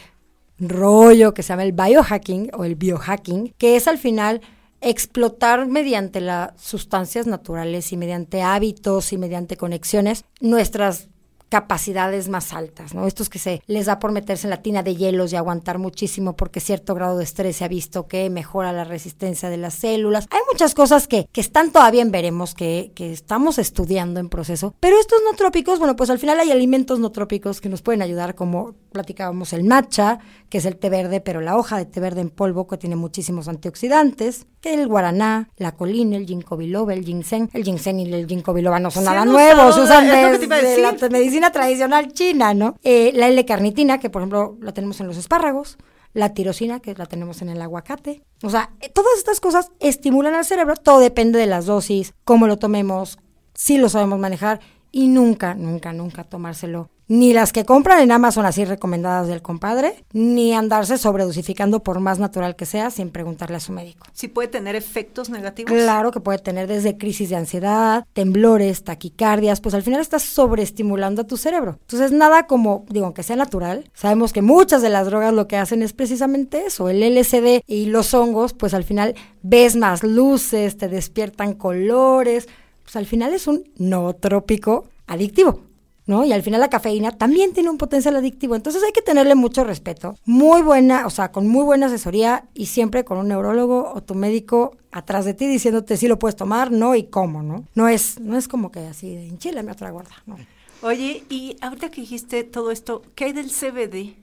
rollo 0.58 1.34
que 1.34 1.44
se 1.44 1.50
llama 1.50 1.62
el 1.62 1.70
biohacking 1.70 2.50
o 2.54 2.64
el 2.64 2.74
biohacking, 2.74 3.54
que 3.56 3.76
es 3.76 3.86
al 3.86 3.96
final 3.96 4.40
explotar 4.80 5.68
mediante 5.68 6.20
las 6.20 6.60
sustancias 6.60 7.28
naturales 7.28 7.92
y 7.92 7.96
mediante 7.96 8.42
hábitos 8.42 9.12
y 9.12 9.18
mediante 9.18 9.56
conexiones 9.56 10.24
nuestras 10.40 11.06
capacidades 11.50 12.28
más 12.28 12.52
altas, 12.52 12.94
¿no? 12.94 13.06
Estos 13.06 13.28
que 13.28 13.40
se 13.40 13.62
les 13.66 13.86
da 13.86 13.98
por 13.98 14.12
meterse 14.12 14.46
en 14.46 14.50
la 14.50 14.62
tina 14.62 14.82
de 14.82 14.94
hielos 14.94 15.32
y 15.32 15.36
aguantar 15.36 15.78
muchísimo 15.78 16.36
porque 16.36 16.60
cierto 16.60 16.94
grado 16.94 17.18
de 17.18 17.24
estrés 17.24 17.56
se 17.56 17.64
ha 17.64 17.68
visto 17.68 18.06
que 18.06 18.30
mejora 18.30 18.72
la 18.72 18.84
resistencia 18.84 19.50
de 19.50 19.56
las 19.56 19.74
células. 19.74 20.26
Hay 20.30 20.40
muchas 20.50 20.74
cosas 20.74 21.08
que, 21.08 21.28
que 21.32 21.40
están 21.40 21.72
todavía 21.72 22.02
en 22.02 22.12
veremos, 22.12 22.54
que, 22.54 22.92
que 22.94 23.12
estamos 23.12 23.58
estudiando 23.58 24.20
en 24.20 24.28
proceso, 24.28 24.74
pero 24.80 24.98
estos 24.98 25.20
no 25.28 25.36
trópicos, 25.36 25.80
bueno, 25.80 25.96
pues 25.96 26.08
al 26.08 26.20
final 26.20 26.38
hay 26.38 26.52
alimentos 26.52 27.00
no 27.00 27.10
trópicos 27.10 27.60
que 27.60 27.68
nos 27.68 27.82
pueden 27.82 28.00
ayudar, 28.00 28.36
como 28.36 28.74
platicábamos 28.92 29.52
el 29.52 29.64
matcha, 29.64 30.20
que 30.48 30.58
es 30.58 30.66
el 30.66 30.76
té 30.76 30.88
verde, 30.88 31.20
pero 31.20 31.40
la 31.40 31.56
hoja 31.56 31.78
de 31.78 31.84
té 31.84 32.00
verde 32.00 32.20
en 32.20 32.30
polvo 32.30 32.66
que 32.66 32.76
tiene 32.76 32.96
muchísimos 32.96 33.48
antioxidantes, 33.48 34.46
que 34.60 34.74
el 34.74 34.88
guaraná, 34.88 35.48
la 35.56 35.72
colina, 35.72 36.16
el 36.16 36.26
ginkgo 36.26 36.56
biloba, 36.56 36.92
el 36.92 37.04
ginseng, 37.04 37.48
el 37.52 37.64
ginseng 37.64 38.00
y 38.00 38.12
el 38.12 38.26
ginkgo 38.26 38.52
biloba 38.52 38.78
no 38.78 38.90
son 38.90 39.04
nada 39.04 39.24
nuevos, 39.24 39.76
usan 39.78 40.06
de, 40.06 40.78
la 40.78 41.08
medicina 41.08 41.39
tradicional 41.48 42.12
china, 42.12 42.52
¿no? 42.52 42.76
Eh, 42.82 43.12
la 43.14 43.28
L-carnitina, 43.28 43.98
que 43.98 44.10
por 44.10 44.20
ejemplo 44.20 44.58
la 44.60 44.72
tenemos 44.72 45.00
en 45.00 45.06
los 45.06 45.16
espárragos, 45.16 45.78
la 46.12 46.34
tirosina, 46.34 46.80
que 46.80 46.94
la 46.94 47.06
tenemos 47.06 47.40
en 47.40 47.48
el 47.48 47.62
aguacate. 47.62 48.22
O 48.42 48.50
sea, 48.50 48.70
eh, 48.80 48.90
todas 48.90 49.16
estas 49.16 49.40
cosas 49.40 49.72
estimulan 49.80 50.34
al 50.34 50.44
cerebro, 50.44 50.76
todo 50.76 51.00
depende 51.00 51.38
de 51.38 51.46
las 51.46 51.66
dosis, 51.66 52.14
cómo 52.24 52.46
lo 52.46 52.58
tomemos, 52.58 53.18
si 53.54 53.78
lo 53.78 53.88
sabemos 53.88 54.18
manejar 54.18 54.60
y 54.92 55.08
nunca, 55.08 55.54
nunca, 55.54 55.92
nunca 55.92 56.24
tomárselo 56.24 56.90
ni 57.10 57.32
las 57.32 57.52
que 57.52 57.64
compran 57.64 58.00
en 58.00 58.12
Amazon 58.12 58.46
así 58.46 58.64
recomendadas 58.64 59.26
del 59.26 59.42
compadre, 59.42 60.04
ni 60.12 60.54
andarse 60.54 60.96
sobredosificando 60.96 61.82
por 61.82 61.98
más 61.98 62.20
natural 62.20 62.54
que 62.54 62.66
sea 62.66 62.92
sin 62.92 63.10
preguntarle 63.10 63.56
a 63.56 63.60
su 63.60 63.72
médico. 63.72 64.06
¿Sí 64.12 64.28
puede 64.28 64.46
tener 64.46 64.76
efectos 64.76 65.28
negativos? 65.28 65.72
Claro 65.72 66.12
que 66.12 66.20
puede 66.20 66.38
tener 66.38 66.68
desde 66.68 66.96
crisis 66.96 67.28
de 67.28 67.34
ansiedad, 67.34 68.06
temblores, 68.12 68.84
taquicardias, 68.84 69.60
pues 69.60 69.74
al 69.74 69.82
final 69.82 70.00
estás 70.00 70.22
sobreestimulando 70.22 71.22
a 71.22 71.26
tu 71.26 71.36
cerebro. 71.36 71.78
Entonces 71.80 72.12
nada 72.12 72.46
como, 72.46 72.84
digo, 72.88 73.06
aunque 73.06 73.24
sea 73.24 73.34
natural, 73.34 73.90
sabemos 73.92 74.32
que 74.32 74.40
muchas 74.40 74.80
de 74.80 74.90
las 74.90 75.06
drogas 75.06 75.34
lo 75.34 75.48
que 75.48 75.56
hacen 75.56 75.82
es 75.82 75.92
precisamente 75.92 76.66
eso, 76.66 76.88
el 76.88 77.02
LSD 77.02 77.62
y 77.66 77.86
los 77.86 78.14
hongos, 78.14 78.52
pues 78.52 78.72
al 78.72 78.84
final 78.84 79.16
ves 79.42 79.74
más 79.74 80.04
luces, 80.04 80.76
te 80.76 80.86
despiertan 80.86 81.54
colores, 81.54 82.48
pues 82.84 82.94
al 82.94 83.06
final 83.06 83.34
es 83.34 83.48
un 83.48 83.64
nootrópico 83.78 84.84
adictivo. 85.08 85.69
¿No? 86.10 86.24
Y 86.24 86.32
al 86.32 86.42
final 86.42 86.60
la 86.60 86.68
cafeína 86.68 87.12
también 87.12 87.52
tiene 87.52 87.70
un 87.70 87.78
potencial 87.78 88.16
adictivo, 88.16 88.56
entonces 88.56 88.82
hay 88.82 88.90
que 88.90 89.00
tenerle 89.00 89.36
mucho 89.36 89.62
respeto. 89.62 90.16
Muy 90.24 90.60
buena, 90.60 91.06
o 91.06 91.10
sea, 91.10 91.30
con 91.30 91.46
muy 91.46 91.64
buena 91.64 91.86
asesoría 91.86 92.48
y 92.52 92.66
siempre 92.66 93.04
con 93.04 93.16
un 93.16 93.28
neurólogo 93.28 93.92
o 93.94 94.02
tu 94.02 94.16
médico 94.16 94.76
atrás 94.90 95.24
de 95.24 95.34
ti 95.34 95.46
diciéndote 95.46 95.96
si 95.96 96.08
lo 96.08 96.18
puedes 96.18 96.34
tomar, 96.34 96.72
no 96.72 96.96
y 96.96 97.04
cómo, 97.04 97.44
¿no? 97.44 97.64
No 97.76 97.86
es 97.86 98.18
no 98.18 98.36
es 98.36 98.48
como 98.48 98.72
que 98.72 98.80
así 98.80 99.14
de 99.14 99.28
enchilame 99.28 99.70
otra 99.70 99.90
gorda, 99.90 100.16
¿no? 100.26 100.36
Oye, 100.82 101.22
y 101.30 101.56
ahorita 101.60 101.90
que 101.90 102.00
dijiste 102.00 102.42
todo 102.42 102.72
esto, 102.72 103.02
¿qué 103.14 103.26
hay 103.26 103.32
del 103.32 103.50
CBD? 103.50 104.16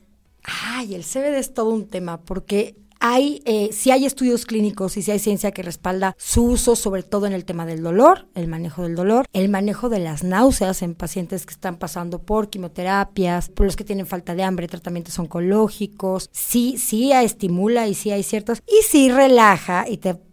Ay, 0.44 0.94
el 0.94 1.04
CBD 1.04 1.38
es 1.38 1.54
todo 1.54 1.70
un 1.70 1.88
tema 1.88 2.20
porque 2.20 2.76
hay, 3.00 3.42
eh, 3.46 3.70
si 3.72 3.92
hay 3.92 4.06
estudios 4.06 4.46
clínicos 4.46 4.98
y 4.98 5.02
si 5.02 5.12
hay 5.12 5.20
ciencia 5.20 5.52
que 5.52 5.64
respalda 5.64 6.16
su 6.18 6.44
uso, 6.44 6.76
sobre 6.76 7.04
todo 7.04 7.26
en 7.26 7.34
el 7.34 7.46
tema 7.46 7.66
del 7.66 7.84
dolor, 7.84 8.28
el 8.36 8.48
manejo 8.48 8.84
del 8.84 8.96
dolor, 8.96 9.26
el 9.34 9.50
manejo 9.50 9.90
de 9.90 10.00
las 10.00 10.24
náuseas 10.24 10.82
en 10.82 10.96
pacientes 10.96 11.46
que 11.46 11.54
están 11.54 11.78
pasando 11.78 12.20
por 12.20 12.50
quimioterapias, 12.50 13.50
por 13.50 13.66
los 13.66 13.76
que 13.76 13.84
tienen 13.84 14.06
falta 14.06 14.36
de 14.36 14.44
hambre, 14.44 14.68
tratamientos 14.68 15.18
oncológicos, 15.20 16.30
sí, 16.32 16.78
sí 16.78 17.12
estimula 17.12 17.88
y 17.88 17.94
sí 17.94 18.12
hay 18.12 18.24
ciertos, 18.24 18.62
y 18.68 18.84
sí 18.84 19.12
relaja 19.12 19.86
y 19.88 19.98
te 19.98 20.27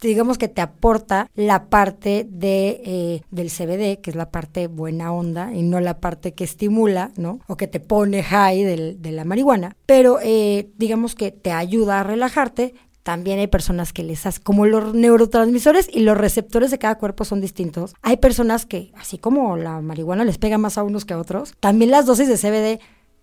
digamos 0.00 0.38
que 0.38 0.48
te 0.48 0.60
aporta 0.60 1.30
la 1.34 1.66
parte 1.66 2.26
de, 2.28 2.82
eh, 2.84 3.22
del 3.30 3.50
CBD, 3.50 4.00
que 4.00 4.10
es 4.10 4.16
la 4.16 4.30
parte 4.30 4.66
buena 4.66 5.12
onda 5.12 5.52
y 5.54 5.62
no 5.62 5.80
la 5.80 6.00
parte 6.00 6.32
que 6.34 6.44
estimula, 6.44 7.10
¿no? 7.16 7.40
O 7.46 7.56
que 7.56 7.66
te 7.66 7.80
pone 7.80 8.22
high 8.22 8.64
de 8.64 9.12
la 9.12 9.24
marihuana. 9.24 9.76
Pero 9.86 10.18
eh, 10.22 10.70
digamos 10.76 11.14
que 11.14 11.30
te 11.32 11.52
ayuda 11.52 12.00
a 12.00 12.04
relajarte. 12.04 12.74
También 13.02 13.38
hay 13.38 13.46
personas 13.46 13.94
que 13.94 14.02
les 14.02 14.26
hacen, 14.26 14.42
como 14.42 14.66
los 14.66 14.92
neurotransmisores 14.92 15.88
y 15.90 16.00
los 16.00 16.18
receptores 16.18 16.70
de 16.70 16.78
cada 16.78 16.96
cuerpo 16.96 17.24
son 17.24 17.40
distintos. 17.40 17.94
Hay 18.02 18.18
personas 18.18 18.66
que, 18.66 18.92
así 18.98 19.16
como 19.16 19.56
la 19.56 19.80
marihuana 19.80 20.26
les 20.26 20.36
pega 20.36 20.58
más 20.58 20.76
a 20.76 20.82
unos 20.82 21.06
que 21.06 21.14
a 21.14 21.18
otros, 21.18 21.54
también 21.58 21.90
las 21.90 22.04
dosis 22.04 22.28
de 22.28 22.36
CBD 22.36 22.80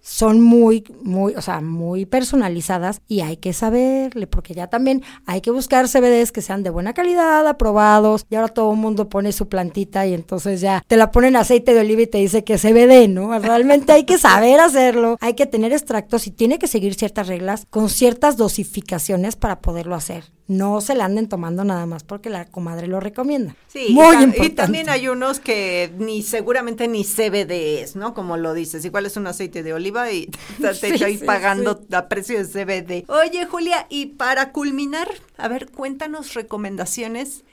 son 0.08 0.40
muy, 0.40 0.84
muy, 1.02 1.34
o 1.36 1.42
sea, 1.42 1.62
muy 1.62 2.06
personalizadas 2.06 3.02
y 3.08 3.22
hay 3.22 3.38
que 3.38 3.54
saberle, 3.54 4.28
porque 4.28 4.54
ya 4.54 4.68
también 4.68 5.02
hay 5.26 5.42
que 5.42 5.50
buscar 5.50 5.88
CBDs 5.88 6.32
que 6.32 6.44
sean 6.44 6.62
de 6.62 6.70
buena 6.70 6.94
calidad, 6.94 7.48
aprobados, 7.48 8.28
y 8.30 8.36
ahora 8.36 8.50
todo 8.50 8.72
el 8.72 8.78
mundo 8.78 9.10
pone 9.10 9.32
su 9.32 9.50
plantita 9.50 10.06
y 10.06 10.14
entonces 10.14 10.62
ya 10.62 10.84
te 10.88 10.96
la 10.96 11.10
ponen 11.12 11.36
aceite 11.36 11.74
de 11.74 11.80
oliva 11.80 12.04
y 12.04 12.08
te 12.08 12.20
dice 12.20 12.44
que 12.44 12.54
es 12.54 12.62
CBD, 12.62 13.08
¿no? 13.10 13.38
Realmente 13.40 13.94
hay 13.94 14.04
que 14.04 14.20
saber 14.20 14.60
hacerlo, 14.60 15.18
hay 15.22 15.34
que 15.34 15.48
tener 15.48 15.74
extractos 15.74 16.28
y 16.28 16.32
tiene 16.32 16.60
que 16.60 16.68
seguir 16.68 16.94
ciertas 16.94 17.28
reglas 17.28 17.66
con 17.72 17.90
ciertas 17.90 18.38
dosificaciones 18.38 19.36
para 19.36 19.60
poderlo 19.60 19.96
hacer. 19.96 20.26
No 20.48 20.80
se 20.80 20.94
la 20.94 21.06
anden 21.06 21.28
tomando 21.28 21.64
nada 21.64 21.88
más 21.88 22.04
porque 22.04 22.30
la 22.30 22.46
comadre 22.46 22.86
lo 22.86 23.00
recomienda. 23.00 23.56
Sí, 23.68 23.88
muy 23.90 24.06
y, 24.06 24.12
ta- 24.12 24.22
importante. 24.24 24.46
y 24.46 24.56
también 24.56 24.90
hay 24.90 25.08
unos 25.08 25.40
que 25.40 25.92
ni 25.98 26.22
seguramente 26.22 26.88
ni 26.88 27.04
CBD 27.04 27.82
es, 27.82 27.96
¿no? 27.96 28.14
Como 28.14 28.38
lo 28.38 28.54
dices, 28.54 28.86
igual 28.86 29.08
es 29.08 29.18
un 29.18 29.26
aceite 29.26 29.64
de 29.64 29.74
oliva 29.74 29.95
y 30.12 30.28
te 30.62 30.74
Sí, 30.74 30.88
estoy 30.88 31.18
sí, 31.18 31.26
pagando 31.26 31.82
a 31.92 32.08
precio 32.08 32.38
de 32.38 32.46
CBD. 32.46 33.10
Oye, 33.10 33.46
Julia, 33.46 33.88
y 33.90 34.08
para 34.08 34.52
culminar, 34.52 35.08
a 35.38 35.48
ver, 35.48 35.72
cuéntanos 35.72 36.34
recomendaciones 36.34 37.44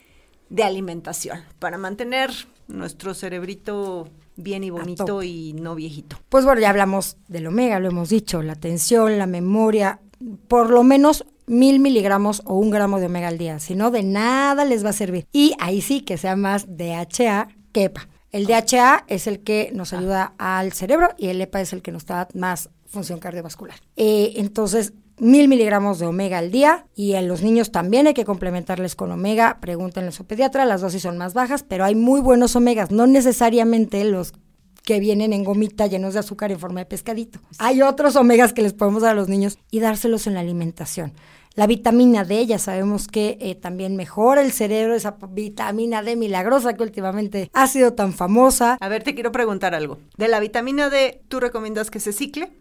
de 0.48 0.64
alimentación 0.64 1.42
para 1.58 1.78
mantener 1.78 2.30
nuestro 2.68 3.14
cerebrito 3.14 4.08
bien 4.36 4.64
y 4.64 4.70
bonito 4.70 5.22
y 5.22 5.54
no 5.54 5.74
viejito. 5.74 6.18
Pues 6.28 6.44
bueno, 6.44 6.60
ya 6.60 6.70
hablamos 6.70 7.16
del 7.28 7.46
omega, 7.46 7.80
lo 7.80 7.88
hemos 7.88 8.08
dicho, 8.08 8.42
la 8.42 8.52
atención, 8.54 9.18
la 9.18 9.26
memoria, 9.26 10.00
por 10.48 10.70
lo 10.70 10.82
menos 10.82 11.24
mil 11.46 11.80
miligramos 11.80 12.42
o 12.44 12.54
un 12.54 12.70
gramo 12.70 13.00
de 13.00 13.06
omega 13.06 13.28
al 13.28 13.38
día, 13.38 13.58
si 13.58 13.74
no, 13.74 13.90
de 13.90 14.02
nada 14.02 14.64
les 14.64 14.84
va 14.84 14.90
a 14.90 14.94
servir. 14.94 15.26
Y 15.32 15.54
ahí 15.58 15.80
sí 15.80 16.02
que 16.02 16.18
sea 16.18 16.36
más 16.36 16.66
DHA 16.68 17.48
que 17.72 17.84
EPA. 17.84 18.08
El 18.32 18.46
DHA 18.46 19.04
es 19.08 19.26
el 19.26 19.40
que 19.40 19.70
nos 19.74 19.92
ayuda 19.92 20.32
al 20.38 20.72
cerebro 20.72 21.10
y 21.18 21.28
el 21.28 21.40
EPA 21.40 21.60
es 21.60 21.74
el 21.74 21.82
que 21.82 21.92
nos 21.92 22.06
da 22.06 22.28
más 22.34 22.70
función 22.86 23.18
cardiovascular. 23.18 23.76
Eh, 23.96 24.32
entonces, 24.36 24.94
mil 25.18 25.48
miligramos 25.48 25.98
de 25.98 26.06
omega 26.06 26.38
al 26.38 26.50
día 26.50 26.86
y 26.94 27.12
en 27.12 27.28
los 27.28 27.42
niños 27.42 27.72
también 27.72 28.06
hay 28.06 28.14
que 28.14 28.24
complementarles 28.24 28.96
con 28.96 29.12
omega. 29.12 29.58
Pregúntenle 29.60 30.08
a 30.08 30.12
su 30.12 30.24
pediatra, 30.24 30.64
las 30.64 30.80
dosis 30.80 31.02
son 31.02 31.18
más 31.18 31.34
bajas, 31.34 31.62
pero 31.62 31.84
hay 31.84 31.94
muy 31.94 32.22
buenos 32.22 32.56
omegas, 32.56 32.90
no 32.90 33.06
necesariamente 33.06 34.02
los 34.04 34.32
que 34.82 34.98
vienen 34.98 35.34
en 35.34 35.44
gomita 35.44 35.86
llenos 35.86 36.14
de 36.14 36.20
azúcar 36.20 36.50
en 36.50 36.58
forma 36.58 36.80
de 36.80 36.86
pescadito. 36.86 37.38
Hay 37.58 37.82
otros 37.82 38.16
omegas 38.16 38.52
que 38.52 38.62
les 38.62 38.72
podemos 38.72 39.02
dar 39.02 39.12
a 39.12 39.14
los 39.14 39.28
niños 39.28 39.58
y 39.70 39.80
dárselos 39.80 40.26
en 40.26 40.34
la 40.34 40.40
alimentación. 40.40 41.12
La 41.54 41.66
vitamina 41.66 42.24
D, 42.24 42.46
ya 42.46 42.58
sabemos 42.58 43.08
que 43.08 43.36
eh, 43.40 43.54
también 43.54 43.94
mejora 43.94 44.40
el 44.40 44.52
cerebro, 44.52 44.94
esa 44.94 45.16
vitamina 45.30 46.02
D 46.02 46.16
milagrosa 46.16 46.74
que 46.74 46.82
últimamente 46.82 47.50
ha 47.52 47.66
sido 47.66 47.92
tan 47.92 48.14
famosa. 48.14 48.78
A 48.80 48.88
ver, 48.88 49.02
te 49.02 49.14
quiero 49.14 49.32
preguntar 49.32 49.74
algo. 49.74 49.98
De 50.16 50.28
la 50.28 50.40
vitamina 50.40 50.88
D, 50.88 51.20
¿tú 51.28 51.40
recomiendas 51.40 51.90
que 51.90 52.00
se 52.00 52.12
cicle? 52.12 52.52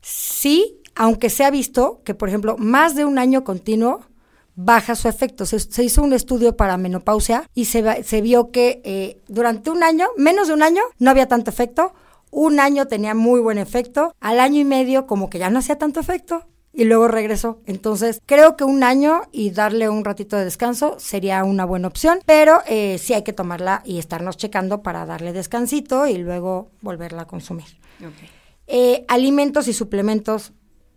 Sí, 0.00 0.80
aunque 0.96 1.30
se 1.30 1.44
ha 1.44 1.50
visto 1.50 2.00
que, 2.04 2.14
por 2.14 2.28
ejemplo, 2.28 2.56
más 2.58 2.96
de 2.96 3.04
un 3.04 3.18
año 3.18 3.44
continuo 3.44 4.00
baja 4.54 4.96
su 4.96 5.08
efecto. 5.08 5.46
Se, 5.46 5.60
se 5.60 5.84
hizo 5.84 6.02
un 6.02 6.12
estudio 6.12 6.56
para 6.56 6.76
menopausia 6.76 7.48
y 7.54 7.66
se, 7.66 8.02
se 8.02 8.20
vio 8.20 8.50
que 8.50 8.82
eh, 8.84 9.20
durante 9.28 9.70
un 9.70 9.82
año, 9.82 10.06
menos 10.16 10.48
de 10.48 10.54
un 10.54 10.62
año, 10.62 10.82
no 10.98 11.10
había 11.10 11.28
tanto 11.28 11.50
efecto. 11.50 11.94
Un 12.30 12.60
año 12.60 12.86
tenía 12.86 13.14
muy 13.14 13.40
buen 13.40 13.58
efecto. 13.58 14.14
Al 14.20 14.40
año 14.40 14.60
y 14.60 14.64
medio, 14.64 15.06
como 15.06 15.30
que 15.30 15.38
ya 15.38 15.50
no 15.50 15.60
hacía 15.60 15.78
tanto 15.78 16.00
efecto. 16.00 16.44
Y 16.72 16.84
luego 16.84 17.08
regresó. 17.08 17.60
Entonces, 17.66 18.20
creo 18.24 18.56
que 18.56 18.64
un 18.64 18.82
año 18.82 19.22
y 19.30 19.50
darle 19.50 19.88
un 19.88 20.04
ratito 20.04 20.36
de 20.36 20.44
descanso 20.44 20.96
sería 20.98 21.44
una 21.44 21.64
buena 21.64 21.88
opción. 21.88 22.20
Pero 22.24 22.60
eh, 22.66 22.98
sí 22.98 23.12
hay 23.14 23.22
que 23.22 23.32
tomarla 23.32 23.82
y 23.84 23.98
estarnos 23.98 24.36
checando 24.36 24.82
para 24.82 25.04
darle 25.04 25.32
descansito 25.32 26.06
y 26.06 26.16
luego 26.16 26.70
volverla 26.80 27.22
a 27.22 27.26
consumir. 27.26 27.66
Eh, 28.66 29.04
alimentos 29.08 29.68
y 29.68 29.72
suplementos, 29.72 30.52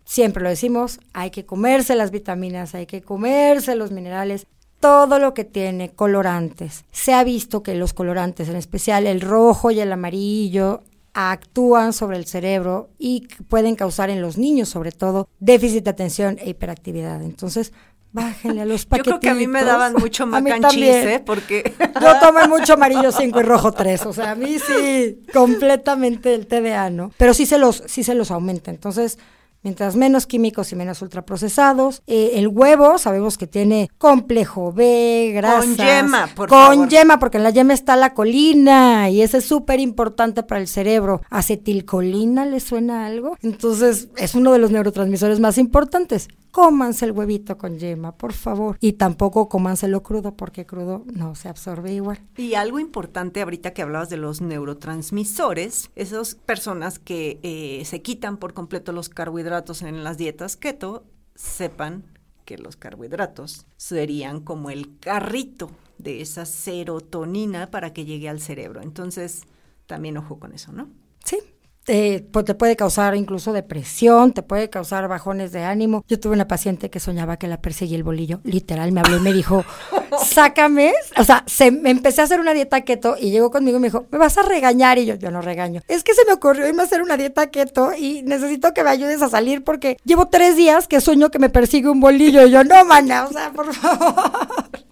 siempre 0.06 0.44
lo 0.44 0.50
decimos, 0.50 1.00
hay 1.14 1.32
que 1.32 1.46
comerse 1.46 1.96
las 1.96 2.12
vitaminas, 2.12 2.74
hay 2.74 2.86
que 2.86 3.02
comerse 3.02 3.76
los 3.76 3.92
minerales, 3.92 4.48
todo 4.80 5.20
lo 5.20 5.34
que 5.34 5.44
tiene 5.44 5.92
colorantes. 5.92 6.86
Se 6.92 7.14
ha 7.14 7.24
visto 7.24 7.64
que 7.64 7.76
los 7.76 7.94
colorantes, 7.94 8.50
en 8.50 8.56
especial 8.56 9.08
el 9.08 9.22
rojo 9.22 9.72
y 9.72 9.80
el 9.80 9.92
amarillo, 9.92 10.84
actúan 11.15 11.93
sobre 11.93 12.17
el 12.17 12.25
cerebro 12.25 12.89
y 12.99 13.28
pueden 13.47 13.75
causar 13.75 14.10
en 14.10 14.21
los 14.21 14.38
niños, 14.38 14.67
sobre 14.67 14.91
todo, 14.91 15.30
déficit 15.39 15.86
de 15.86 15.89
atención 15.89 16.38
e 16.41 16.49
hiperactividad. 16.49 17.23
Entonces, 17.23 17.71
bájenle 18.12 18.62
a 18.62 18.65
los 18.65 18.82
Yo 18.84 18.89
paquetitos. 18.89 19.19
creo 19.19 19.21
que 19.21 19.30
a 19.30 19.34
mí 19.34 19.47
me 19.47 19.63
daban 19.63 19.93
mucho 19.93 20.28
mac 20.28 20.45
and 20.45 20.67
cheese, 20.67 21.06
¿eh? 21.15 21.23
Porque... 21.25 21.73
Yo 22.01 22.19
tomé 22.19 22.47
mucho 22.49 22.73
amarillo 22.73 23.13
5 23.13 23.39
y 23.39 23.43
rojo 23.43 23.71
3, 23.71 24.06
o 24.08 24.13
sea, 24.13 24.32
a 24.32 24.36
mí 24.36 24.58
sí, 24.60 25.23
completamente 25.34 26.36
el 26.36 26.47
TDA, 26.47 26.89
¿no? 26.89 27.12
Pero 27.17 27.34
sí 27.34 27.45
se 27.45 27.58
los, 27.58 27.82
sí 27.88 28.04
se 28.04 28.13
los 28.13 28.30
aumenta, 28.30 28.69
entonces, 28.69 29.17
mientras 29.65 29.95
menos 29.95 30.28
químicos 30.28 30.71
y 30.71 30.75
menos 30.75 31.01
ultraprocesados, 31.01 32.04
eh, 32.08 32.34
el 32.36 32.47
huevo 32.47 32.97
sabemos 32.99 33.38
que 33.38 33.47
tiene 33.47 33.89
complejo 33.97 34.71
B, 34.71 35.32
grasas. 35.34 35.75
yema, 35.75 36.28
por 36.36 36.47
Con 36.47 36.60
favor. 36.60 36.88
yema, 36.88 37.19
porque 37.19 37.38
en 37.38 37.43
la 37.43 37.49
yema 37.49 37.73
está 37.73 37.95
la 37.95 38.13
colina 38.13 39.10
y 39.10 39.21
ese 39.23 39.39
es 39.39 39.45
súper 39.45 39.80
importante 39.80 40.43
para 40.43 40.62
el 40.62 40.67
cerebro. 40.67 41.21
¿Acetilcolina 41.32 42.45
le 42.45 42.60
suena 42.60 43.08
algo? 43.08 43.38
Entonces, 43.41 44.10
es 44.17 44.36
uno 44.36 44.54
de 44.54 44.60
los 44.60 44.69
neurotransmisores 44.71 45.39
más 45.39 45.58
importantes. 45.58 46.28
Cómanse 46.56 47.04
el 47.04 47.12
huevito 47.12 47.58
con 47.58 47.80
yema, 47.80 48.13
por 48.15 48.32
favor. 48.32 48.78
Y 48.80 48.94
tampoco 48.94 49.50
cómanselo 49.50 50.02
crudo, 50.04 50.38
porque 50.38 50.65
crudo 50.65 51.04
no 51.13 51.36
se 51.36 51.50
absorbe 51.50 51.91
igual. 51.91 52.22
Y 52.38 52.54
algo 52.54 52.80
importante 52.80 53.41
ahorita 53.41 53.74
que 53.74 53.82
hablabas 53.82 54.10
de 54.10 54.15
los 54.15 54.39
neurotransmisores, 54.39 55.91
esas 55.98 56.36
personas 56.36 56.98
que 56.98 57.41
eh, 57.44 57.84
se 57.84 58.02
quitan 58.02 58.38
por 58.38 58.54
completo 58.54 58.94
los 58.94 59.10
carbohidratos 59.10 59.82
en 59.82 60.06
las 60.06 60.18
dietas 60.18 60.56
keto, 60.56 61.04
sepan 61.36 62.06
que 62.46 62.58
los 62.58 62.78
carbohidratos 62.78 63.68
serían 63.76 64.39
como 64.39 64.70
el 64.70 64.98
carrito 65.00 65.70
de 65.98 66.22
esa 66.22 66.46
serotonina 66.46 67.70
para 67.70 67.91
que 67.91 68.06
llegue 68.06 68.30
al 68.30 68.39
cerebro. 68.39 68.82
Entonces, 68.82 69.41
también 69.88 70.15
ojo 70.15 70.39
con 70.39 70.54
eso, 70.54 70.72
¿no? 70.72 70.88
Sí. 71.22 71.38
Eh, 71.88 72.26
pues 72.32 72.45
te 72.45 72.56
puede 72.56 72.76
causar 72.76 73.15
incluso 73.15 73.54
depresión, 73.54 74.34
te 74.34 74.41
puede 74.41 74.69
causar 74.69 75.08
bajones 75.08 75.52
de 75.52 75.63
ánimo. 75.63 76.04
Yo 76.08 76.19
tuve 76.19 76.34
una 76.34 76.48
paciente 76.48 76.89
que 76.89 77.00
soñaba 77.00 77.38
que 77.38 77.48
la 77.48 77.62
perseguía 77.62 77.98
el 77.98 78.04
bolillo. 78.04 78.39
Literal, 78.43 78.91
me 78.91 79.02
habló 79.02 79.17
y 79.17 79.21
me 79.21 79.34
dijo, 79.34 79.63
sácame. 80.26 80.93
O 81.17 81.24
sea, 81.24 81.43
se, 81.45 81.71
me 81.71 81.91
empecé 81.91 82.21
a 82.21 82.24
hacer 82.24 82.39
una 82.39 82.54
dieta 82.54 82.82
keto 82.82 83.15
y 83.19 83.32
llegó 83.32 83.52
conmigo 83.52 83.78
y 83.78 83.82
me 83.82 83.88
dijo, 83.88 84.06
me 84.12 84.17
vas 84.17 84.38
a 84.38 84.43
regañar. 84.43 84.98
Y 84.98 85.06
yo, 85.06 85.15
yo 85.15 85.32
no 85.32 85.41
regaño. 85.41 85.82
Es 85.88 86.04
que 86.04 86.13
se 86.13 86.26
me 86.26 86.34
ocurrió 86.34 86.67
irme 86.67 86.82
a 86.82 86.86
hacer 86.86 87.02
una 87.02 87.17
dieta 87.17 87.48
keto 87.52 87.91
y 87.95 88.24
necesito 88.24 88.74
que 88.74 88.84
me 88.84 88.89
ayudes 88.89 89.21
a 89.21 89.30
salir 89.30 89.63
porque 89.63 89.98
llevo 90.06 90.28
tres 90.28 90.56
días 90.56 90.88
que 90.88 91.02
sueño 91.02 91.30
que 91.30 91.39
me 91.39 91.50
persigue 91.50 91.89
un 91.89 92.00
bolillo. 92.00 92.45
Y 92.45 92.52
yo, 92.52 92.63
no, 92.63 92.84
mana, 92.86 93.26
o 93.26 93.32
sea, 93.32 93.52
por 93.52 93.74
favor. 93.74 94.85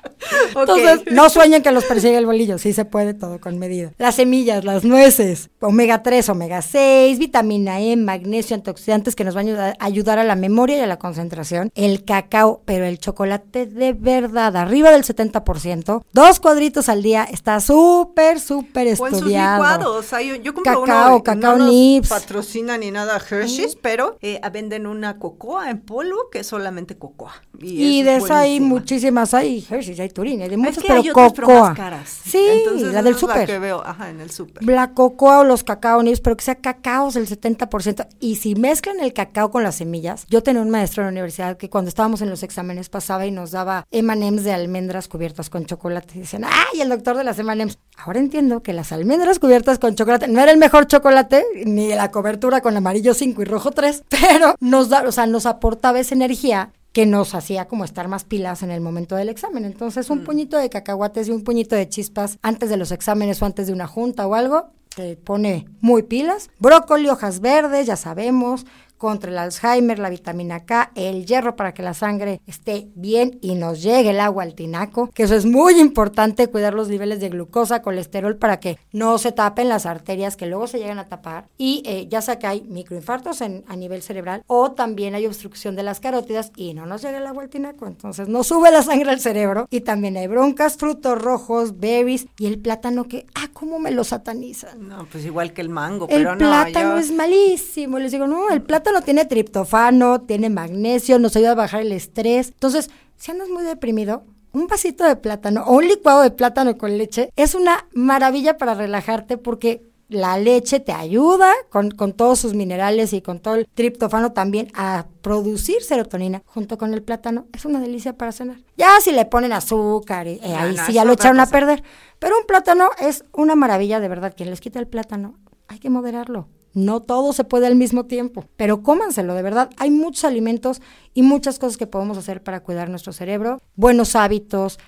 Entonces, 0.56 1.02
no 1.12 1.30
sueñen 1.30 1.62
que 1.62 1.72
los 1.72 1.86
persigue 1.86 2.18
el 2.18 2.26
bolillo, 2.26 2.58
sí 2.58 2.74
se 2.74 2.86
puede 2.86 3.14
todo 3.14 3.40
con 3.40 3.58
medida. 3.60 3.92
Las 3.98 4.16
semillas, 4.16 4.64
las 4.64 4.84
nueces, 4.84 5.50
omega 5.60 6.04
3, 6.04 6.30
omega 6.30 6.62
6, 6.62 7.20
vitamina 7.20 7.80
E, 7.82 7.96
magnesio, 7.96 8.56
antioxidantes 8.56 9.16
que 9.16 9.24
nos 9.24 9.36
van 9.36 9.50
a 9.50 9.76
ayudar, 9.80 10.20
a 10.20 10.24
la 10.24 10.36
memoria 10.36 10.78
y 10.78 10.82
a 10.82 10.88
la 10.88 10.98
concentración. 11.00 11.72
El 11.76 12.04
cacao, 12.06 12.62
pero 12.66 12.86
el 12.86 13.00
chocolate 13.00 13.66
de 13.66 13.94
verdad, 13.94 14.56
arriba 14.58 14.92
del 14.92 15.04
70%. 15.04 16.04
Dos 16.14 16.40
cuadritos 16.40 16.90
al 16.90 17.02
día, 17.04 17.24
está 17.24 17.60
súper, 17.60 18.40
súper 18.40 18.88
O 18.88 18.90
en 18.90 18.98
sus 18.98 19.14
estudiado. 19.14 19.64
licuados. 19.64 20.14
Hay- 20.14 20.42
yo 20.44 20.54
compro 20.54 20.84
Cacao, 20.84 21.08
uno, 21.16 21.24
cacao 21.24 21.58
no 21.58 21.66
nos 21.66 21.74
nips. 21.74 22.10
patrocina 22.10 22.78
ni 22.78 22.92
nada 22.92 23.18
Hershey's, 23.18 23.76
pero 23.82 24.18
eh, 24.22 24.40
venden 24.52 24.88
una 24.88 25.18
cocoa 25.20 25.70
en 25.70 25.82
polvo 25.82 26.30
que 26.32 26.40
es 26.40 26.48
solamente 26.48 26.98
cocoa. 26.98 27.34
Y, 27.60 28.00
es 28.00 28.06
de 28.06 28.16
eso 28.18 28.34
hay 28.34 28.60
muchísimas, 28.60 29.34
hay 29.34 29.66
Hershey's, 29.70 30.00
hay 30.00 30.10
Turín, 30.14 30.42
hay 30.42 30.50
de 30.50 30.58
muchas, 30.58 30.78
es 30.78 30.84
que 30.84 30.88
pero 30.88 31.02
hay 31.02 31.10
otras, 31.10 31.34
pero 31.34 31.48
cocoa. 31.48 31.70
más 31.70 31.78
caras. 31.78 32.20
Sí, 32.26 32.46
Entonces, 32.50 32.94
la 32.94 33.02
del 33.02 33.16
súper. 33.16 33.46
que 33.46 33.60
veo, 33.60 33.84
ajá, 33.86 34.10
en 34.10 34.22
el 34.22 34.32
súper. 34.32 34.64
La 34.64 34.94
cocoa 34.94 35.40
o 35.40 35.44
los 35.44 35.64
cacao 35.64 36.02
nips, 36.04 36.22
pero 36.22 36.38
que 36.38 36.44
sea 36.44 36.56
cacaos 36.56 37.16
el 37.16 37.28
70%. 37.28 38.08
Y 38.20 38.36
si 38.38 38.56
mezclan 38.56 39.00
el 39.00 39.14
cacao 39.14 39.52
con 39.52 39.64
las 39.64 39.76
semillas, 39.76 40.26
yo 40.30 40.44
tenía 40.44 40.62
un 40.62 40.70
maestro 40.70 41.02
en 41.04 41.08
la 41.08 41.12
universidad 41.12 41.58
que 41.58 41.70
cuando 41.70 41.90
estábamos 41.90 42.22
en 42.22 42.30
los 42.30 42.44
exámenes 42.44 42.90
pasaba 42.90 43.26
y 43.26 43.32
nos 43.32 43.52
daba 43.52 43.86
M&M's 43.92 44.44
de 44.44 44.54
almendras 44.54 45.08
cubiertas 45.08 45.50
con 45.50 45.66
chocolate. 45.66 46.14
Y 46.16 46.20
decían, 46.22 46.46
¡ay, 46.46 46.82
el 46.82 46.90
doctor 46.90 47.18
de 47.18 47.24
las 47.24 47.40
M&M's! 47.40 47.80
Ahora 47.98 48.20
entiendo 48.20 48.64
que 48.64 48.74
las 48.74 48.92
almendras 48.92 49.40
cubiertas 49.40 49.80
con 49.80 49.96
chocolate 49.96 50.28
no 50.28 50.42
era 50.42 50.52
el 50.52 50.58
mejor 50.58 50.88
chocolate, 50.88 51.44
ni 51.66 51.90
la 51.90 52.12
cobertura 52.12 52.62
con 52.62 52.78
amarillo 52.78 53.14
5 53.14 53.42
y 53.42 53.46
rojo 53.46 53.72
3, 53.72 54.04
pero 54.10 54.56
nos 54.60 54.90
da, 54.90 55.04
o 55.08 55.12
sea, 55.12 55.26
nos 55.26 55.46
aportaba 55.46 56.00
esa 56.00 56.16
energía 56.16 56.72
que 56.94 57.06
nos 57.08 57.34
hacía 57.34 57.68
como 57.68 57.84
estar 57.84 58.08
más 58.08 58.24
pilas 58.24 58.62
en 58.64 58.72
el 58.72 58.80
momento 58.80 59.16
del 59.16 59.30
examen. 59.30 59.66
Entonces, 59.66 60.10
un 60.12 60.24
puñito 60.24 60.58
de 60.58 60.70
cacahuates 60.70 61.28
y 61.28 61.32
un 61.32 61.44
puñito 61.44 61.76
de 61.76 61.90
chispas 61.90 62.38
antes 62.44 62.70
de 62.70 62.78
los 62.78 62.92
exámenes 62.92 63.42
o 63.42 63.46
antes 63.46 63.68
de 63.68 63.74
una 63.74 63.88
junta 63.88 64.28
o 64.28 64.36
algo, 64.36 64.70
te 64.96 65.16
pone 65.18 65.66
muy 65.82 66.04
pilas. 66.04 66.52
Brócoli, 66.60 67.10
hojas 67.10 67.40
verdes, 67.40 67.88
ya 67.88 67.96
sabemos, 67.96 68.68
contra 69.04 69.30
el 69.30 69.38
Alzheimer, 69.38 70.00
la 70.00 70.10
vitamina 70.10 70.64
K, 70.64 70.94
el 70.96 71.26
hierro 71.26 71.58
para 71.58 71.74
que 71.74 71.84
la 71.84 71.94
sangre 71.94 72.40
esté 72.48 72.88
bien 72.96 73.38
y 73.42 73.56
nos 73.56 73.84
llegue 73.84 74.12
el 74.12 74.22
agua 74.22 74.44
al 74.44 74.56
tinaco, 74.56 75.10
que 75.14 75.24
eso 75.24 75.36
es 75.36 75.46
muy 75.46 75.78
importante, 75.78 76.48
cuidar 76.48 76.74
los 76.74 76.88
niveles 76.88 77.20
de 77.20 77.28
glucosa, 77.28 77.82
colesterol 77.82 78.38
para 78.38 78.62
que 78.62 78.78
no 78.94 79.18
se 79.18 79.34
tapen 79.34 79.68
las 79.68 79.86
arterias 79.86 80.38
que 80.38 80.46
luego 80.46 80.68
se 80.68 80.78
llegan 80.80 81.00
a 81.00 81.10
tapar 81.10 81.50
y 81.58 81.84
eh, 81.86 82.08
ya 82.10 82.22
sea 82.22 82.40
que 82.40 82.48
hay 82.48 82.62
microinfartos 82.62 83.42
en, 83.42 83.66
a 83.68 83.76
nivel 83.76 84.02
cerebral 84.04 84.42
o 84.48 84.72
también 84.72 85.16
hay 85.16 85.26
obstrucción 85.26 85.76
de 85.76 85.84
las 85.84 86.00
carótidas 86.00 86.54
y 86.56 86.74
no 86.74 86.86
nos 86.86 87.02
llega 87.02 87.18
el 87.18 87.28
agua 87.28 87.44
al 87.44 87.50
tinaco, 87.50 87.86
entonces 87.88 88.30
no 88.30 88.42
sube 88.46 88.72
la 88.72 88.84
sangre 88.84 89.10
al 89.12 89.20
cerebro 89.20 89.68
y 89.70 89.82
también 89.82 90.16
hay 90.16 90.28
broncas, 90.28 90.78
frutos 90.78 91.22
rojos, 91.22 91.78
berries 91.78 92.28
y 92.40 92.46
el 92.46 92.58
plátano 92.60 93.04
que, 93.10 93.26
ah, 93.36 93.50
cómo 93.52 93.80
me 93.80 93.92
lo 93.92 94.06
satanizan. 94.06 94.88
No, 94.88 95.06
pues 95.12 95.26
igual 95.26 95.52
que 95.52 95.60
el 95.60 95.68
mango, 95.68 96.08
El 96.08 96.20
pero 96.20 96.32
no. 96.36 96.38
plátano 96.38 96.92
yo- 96.92 96.98
es 97.00 97.12
malísimo. 97.12 98.00
Les 98.00 98.12
digo, 98.12 98.28
no, 98.28 98.50
el 98.50 98.62
plátano 98.62 98.93
tiene 99.02 99.26
triptofano, 99.26 100.22
tiene 100.22 100.50
magnesio, 100.50 101.20
nos 101.20 101.36
ayuda 101.36 101.52
a 101.52 101.56
bajar 101.56 101.82
el 101.82 101.92
estrés. 101.92 102.50
Entonces, 102.50 102.90
si 103.18 103.32
andas 103.32 103.50
muy 103.50 103.64
deprimido, 103.64 104.24
un 104.54 104.68
vasito 104.68 105.04
de 105.04 105.16
plátano 105.16 105.64
o 105.66 105.78
un 105.78 105.88
licuado 105.88 106.22
de 106.22 106.32
plátano 106.32 106.78
con 106.78 106.98
leche 106.98 107.32
es 107.36 107.56
una 107.56 107.88
maravilla 107.94 108.58
para 108.58 108.76
relajarte 108.76 109.38
porque 109.38 109.82
la 110.10 110.38
leche 110.38 110.80
te 110.80 110.92
ayuda 110.92 111.52
con, 111.70 111.90
con 111.90 112.14
todos 112.14 112.40
sus 112.40 112.54
minerales 112.54 113.14
y 113.14 113.22
con 113.22 113.40
todo 113.40 113.56
el 113.56 113.68
triptofano 113.68 114.32
también 114.32 114.68
a 114.76 115.08
producir 115.22 115.82
serotonina 115.82 116.44
junto 116.46 116.78
con 116.78 116.94
el 116.94 117.02
plátano. 117.02 117.48
Es 117.54 117.66
una 117.66 117.80
delicia 117.80 118.16
para 118.16 118.32
cenar. 118.32 118.58
Ya 118.78 119.00
si 119.02 119.12
le 119.12 119.26
ponen 119.26 119.54
azúcar, 119.54 120.28
eh, 120.28 120.40
No, 120.44 120.56
ahí 120.56 120.76
no, 120.76 120.86
sí 120.86 120.94
ya 120.94 121.04
lo 121.04 121.14
echaron 121.14 121.40
a 121.40 121.48
perder. 121.48 121.84
Pero 122.20 122.38
un 122.38 122.46
plátano 122.46 122.90
es 123.00 123.26
una 123.34 123.56
maravilla 123.56 124.00
de 124.00 124.08
verdad. 124.08 124.34
Quien 124.36 124.50
les 124.50 124.62
quita 124.62 124.80
el 124.80 124.88
plátano, 124.88 125.40
hay 125.68 125.80
que 125.80 125.90
moderarlo. 125.90 126.48
No 126.74 127.02
todo 127.02 127.34
se 127.34 127.44
puede 127.44 127.68
al 127.68 127.76
mismo 127.76 128.06
tiempo, 128.06 128.46
pero 128.58 128.82
cómanselo, 128.82 129.36
de 129.36 129.44
verdad. 129.44 129.70
Hay 129.78 129.92
muchos 129.92 130.26
alimentos 130.26 130.82
y 131.14 131.22
muchas 131.22 131.60
cosas 131.60 131.78
que 131.78 131.88
podemos 131.88 132.18
hacer 132.18 132.42
para 132.42 132.62
cuidar 132.62 132.90
nuestro 132.90 133.14
cerebro. 133.14 133.62
Buenos 133.76 134.16
hábitos, 134.16 134.80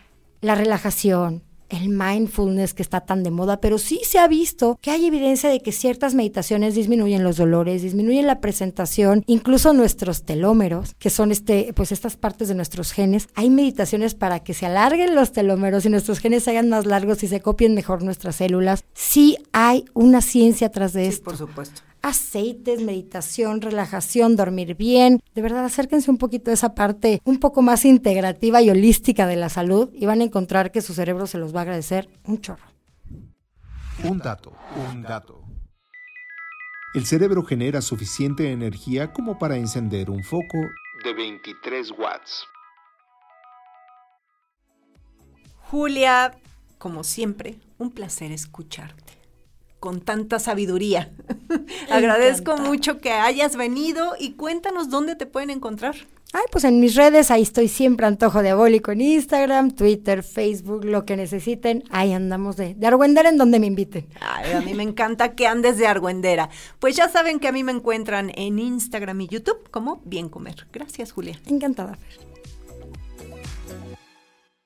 la 0.41 0.55
relajación, 0.55 1.43
el 1.69 1.89
mindfulness 1.89 2.73
que 2.73 2.81
está 2.81 3.01
tan 3.01 3.23
de 3.23 3.31
moda, 3.31 3.59
pero 3.61 3.77
sí 3.77 4.01
se 4.03 4.19
ha 4.19 4.27
visto 4.27 4.77
que 4.81 4.91
hay 4.91 5.05
evidencia 5.05 5.49
de 5.49 5.61
que 5.61 5.71
ciertas 5.71 6.13
meditaciones 6.13 6.75
disminuyen 6.75 7.23
los 7.23 7.37
dolores, 7.37 7.81
disminuyen 7.81 8.27
la 8.27 8.41
presentación, 8.41 9.23
incluso 9.27 9.73
nuestros 9.73 10.23
telómeros, 10.23 10.95
que 10.99 11.09
son 11.09 11.31
este, 11.31 11.73
pues 11.75 11.91
estas 11.91 12.17
partes 12.17 12.47
de 12.47 12.55
nuestros 12.55 12.91
genes. 12.91 13.27
Hay 13.35 13.49
meditaciones 13.49 14.15
para 14.15 14.39
que 14.41 14.53
se 14.53 14.65
alarguen 14.65 15.15
los 15.15 15.31
telómeros 15.31 15.85
y 15.85 15.89
nuestros 15.89 16.19
genes 16.19 16.43
se 16.43 16.51
hagan 16.51 16.69
más 16.69 16.85
largos 16.85 17.23
y 17.23 17.27
se 17.27 17.41
copien 17.41 17.73
mejor 17.73 18.03
nuestras 18.03 18.37
células. 18.37 18.83
Sí 18.93 19.37
hay 19.51 19.85
una 19.93 20.21
ciencia 20.21 20.67
atrás 20.67 20.93
de 20.93 21.03
Sí, 21.03 21.09
esto 21.09 21.25
por 21.25 21.37
supuesto. 21.37 21.81
Aceites, 22.05 22.81
meditación, 22.81 23.61
relajación, 23.61 24.35
dormir 24.35 24.75
bien. 24.75 25.21
De 25.33 25.41
verdad, 25.41 25.65
acérquense 25.65 26.11
un 26.11 26.17
poquito 26.17 26.51
a 26.51 26.53
esa 26.53 26.75
parte 26.75 27.19
un 27.25 27.39
poco 27.39 27.63
más 27.63 27.83
integrativa 27.83 28.61
y 28.61 28.69
holística 28.69 29.25
de 29.25 29.35
la 29.35 29.49
salud 29.49 29.89
y 29.93 30.05
van 30.05 30.21
a 30.21 30.25
encontrar 30.25 30.71
que 30.71 30.81
su 30.81 30.93
cerebro 30.93 31.25
se 31.25 31.39
los 31.39 31.53
va 31.53 31.59
a 31.59 31.63
agradecer 31.63 32.07
un 32.25 32.39
chorro. 32.41 32.67
Un 34.03 34.19
dato, 34.19 34.53
un 34.91 35.01
dato. 35.01 35.41
El 36.93 37.05
cerebro 37.05 37.43
genera 37.43 37.81
suficiente 37.81 38.51
energía 38.51 39.11
como 39.11 39.39
para 39.39 39.57
encender 39.57 40.09
un 40.11 40.23
foco 40.23 40.59
de 41.03 41.13
23 41.13 41.91
watts. 41.97 42.45
Julia, 45.71 46.37
como 46.77 47.03
siempre, 47.03 47.55
un 47.79 47.89
placer 47.89 48.31
escucharte. 48.31 49.24
Con 49.85 50.01
tanta 50.01 50.39
sabiduría. 50.39 51.11
Agradezco 51.91 52.57
mucho 52.57 52.97
que 52.97 53.11
hayas 53.11 53.55
venido 53.55 54.15
y 54.19 54.31
cuéntanos 54.31 54.89
dónde 54.89 55.15
te 55.15 55.27
pueden 55.27 55.51
encontrar. 55.51 55.93
Ay, 56.33 56.41
pues 56.51 56.63
en 56.63 56.79
mis 56.79 56.95
redes, 56.95 57.29
ahí 57.29 57.43
estoy 57.43 57.67
siempre 57.67 58.07
antojo 58.07 58.41
diabólico 58.41 58.91
en 58.91 59.01
Instagram, 59.01 59.75
Twitter, 59.75 60.23
Facebook, 60.23 60.85
lo 60.85 61.05
que 61.05 61.15
necesiten. 61.15 61.83
Ahí 61.91 62.13
andamos 62.13 62.57
de, 62.57 62.73
de 62.73 62.87
argüender 62.87 63.27
en 63.27 63.37
donde 63.37 63.59
me 63.59 63.67
inviten. 63.67 64.07
Ay, 64.21 64.53
a 64.53 64.61
mí 64.61 64.73
me 64.73 64.81
encanta 64.81 65.35
que 65.35 65.45
andes 65.45 65.77
de 65.77 65.85
argüendera. 65.85 66.49
Pues 66.79 66.95
ya 66.95 67.07
saben 67.07 67.39
que 67.39 67.47
a 67.47 67.51
mí 67.51 67.63
me 67.63 67.71
encuentran 67.71 68.31
en 68.33 68.57
Instagram 68.57 69.21
y 69.21 69.27
YouTube 69.27 69.69
como 69.69 70.01
Bien 70.03 70.29
Comer. 70.29 70.65
Gracias, 70.73 71.11
Julia. 71.11 71.39
Encantada, 71.45 71.93
Fer. 71.93 72.25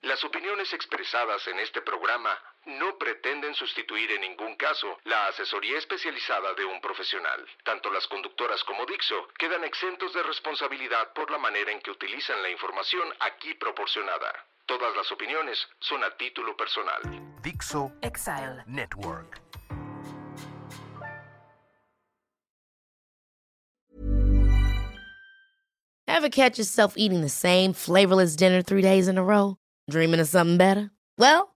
Las 0.04 0.24
opiniones 0.24 0.72
expresadas 0.72 1.46
en 1.50 1.60
este 1.60 1.82
programa 1.82 2.30
no 2.78 2.98
pretenden 2.98 3.56
sustituir 3.56 4.12
en 4.12 4.22
ningún 4.22 4.56
caso 4.56 5.00
la 5.06 5.28
asesoría 5.28 5.78
especializada 5.78 6.54
de 6.54 6.66
un 6.66 6.80
profesional. 6.82 7.46
Tanto 7.64 7.92
las 7.92 8.06
conductoras 8.08 8.64
como 8.64 8.86
Dixo 8.86 9.28
quedan 9.38 9.64
exentos 9.64 10.14
de 10.14 10.24
responsabilidad 10.24 11.14
por 11.14 11.32
la 11.32 11.38
manera 11.38 11.72
en 11.72 11.82
que 11.82 11.92
utilizan 11.92 12.42
la 12.42 12.50
información 12.50 13.08
aquí 13.22 13.54
proporcionada. 13.56 14.46
Todas 14.66 14.96
las 14.96 15.12
opiniones 15.12 15.58
son 15.80 16.04
a 16.04 16.16
título 16.18 16.56
personal. 16.56 17.02
Dixo 17.42 17.92
Exile 18.02 18.64
Network. 18.68 19.42
Ever 26.08 26.30
catch 26.30 26.58
yourself 26.58 26.96
eating 26.98 27.22
the 27.22 27.30
same 27.30 27.72
flavorless 27.72 28.36
dinner 28.36 28.62
three 28.62 28.82
days 28.82 29.08
in 29.08 29.18
a 29.18 29.24
row? 29.24 29.56
Dreaming 29.90 30.20
of 30.20 30.28
something 30.28 30.58
better? 30.58 30.92
Well, 31.18 31.56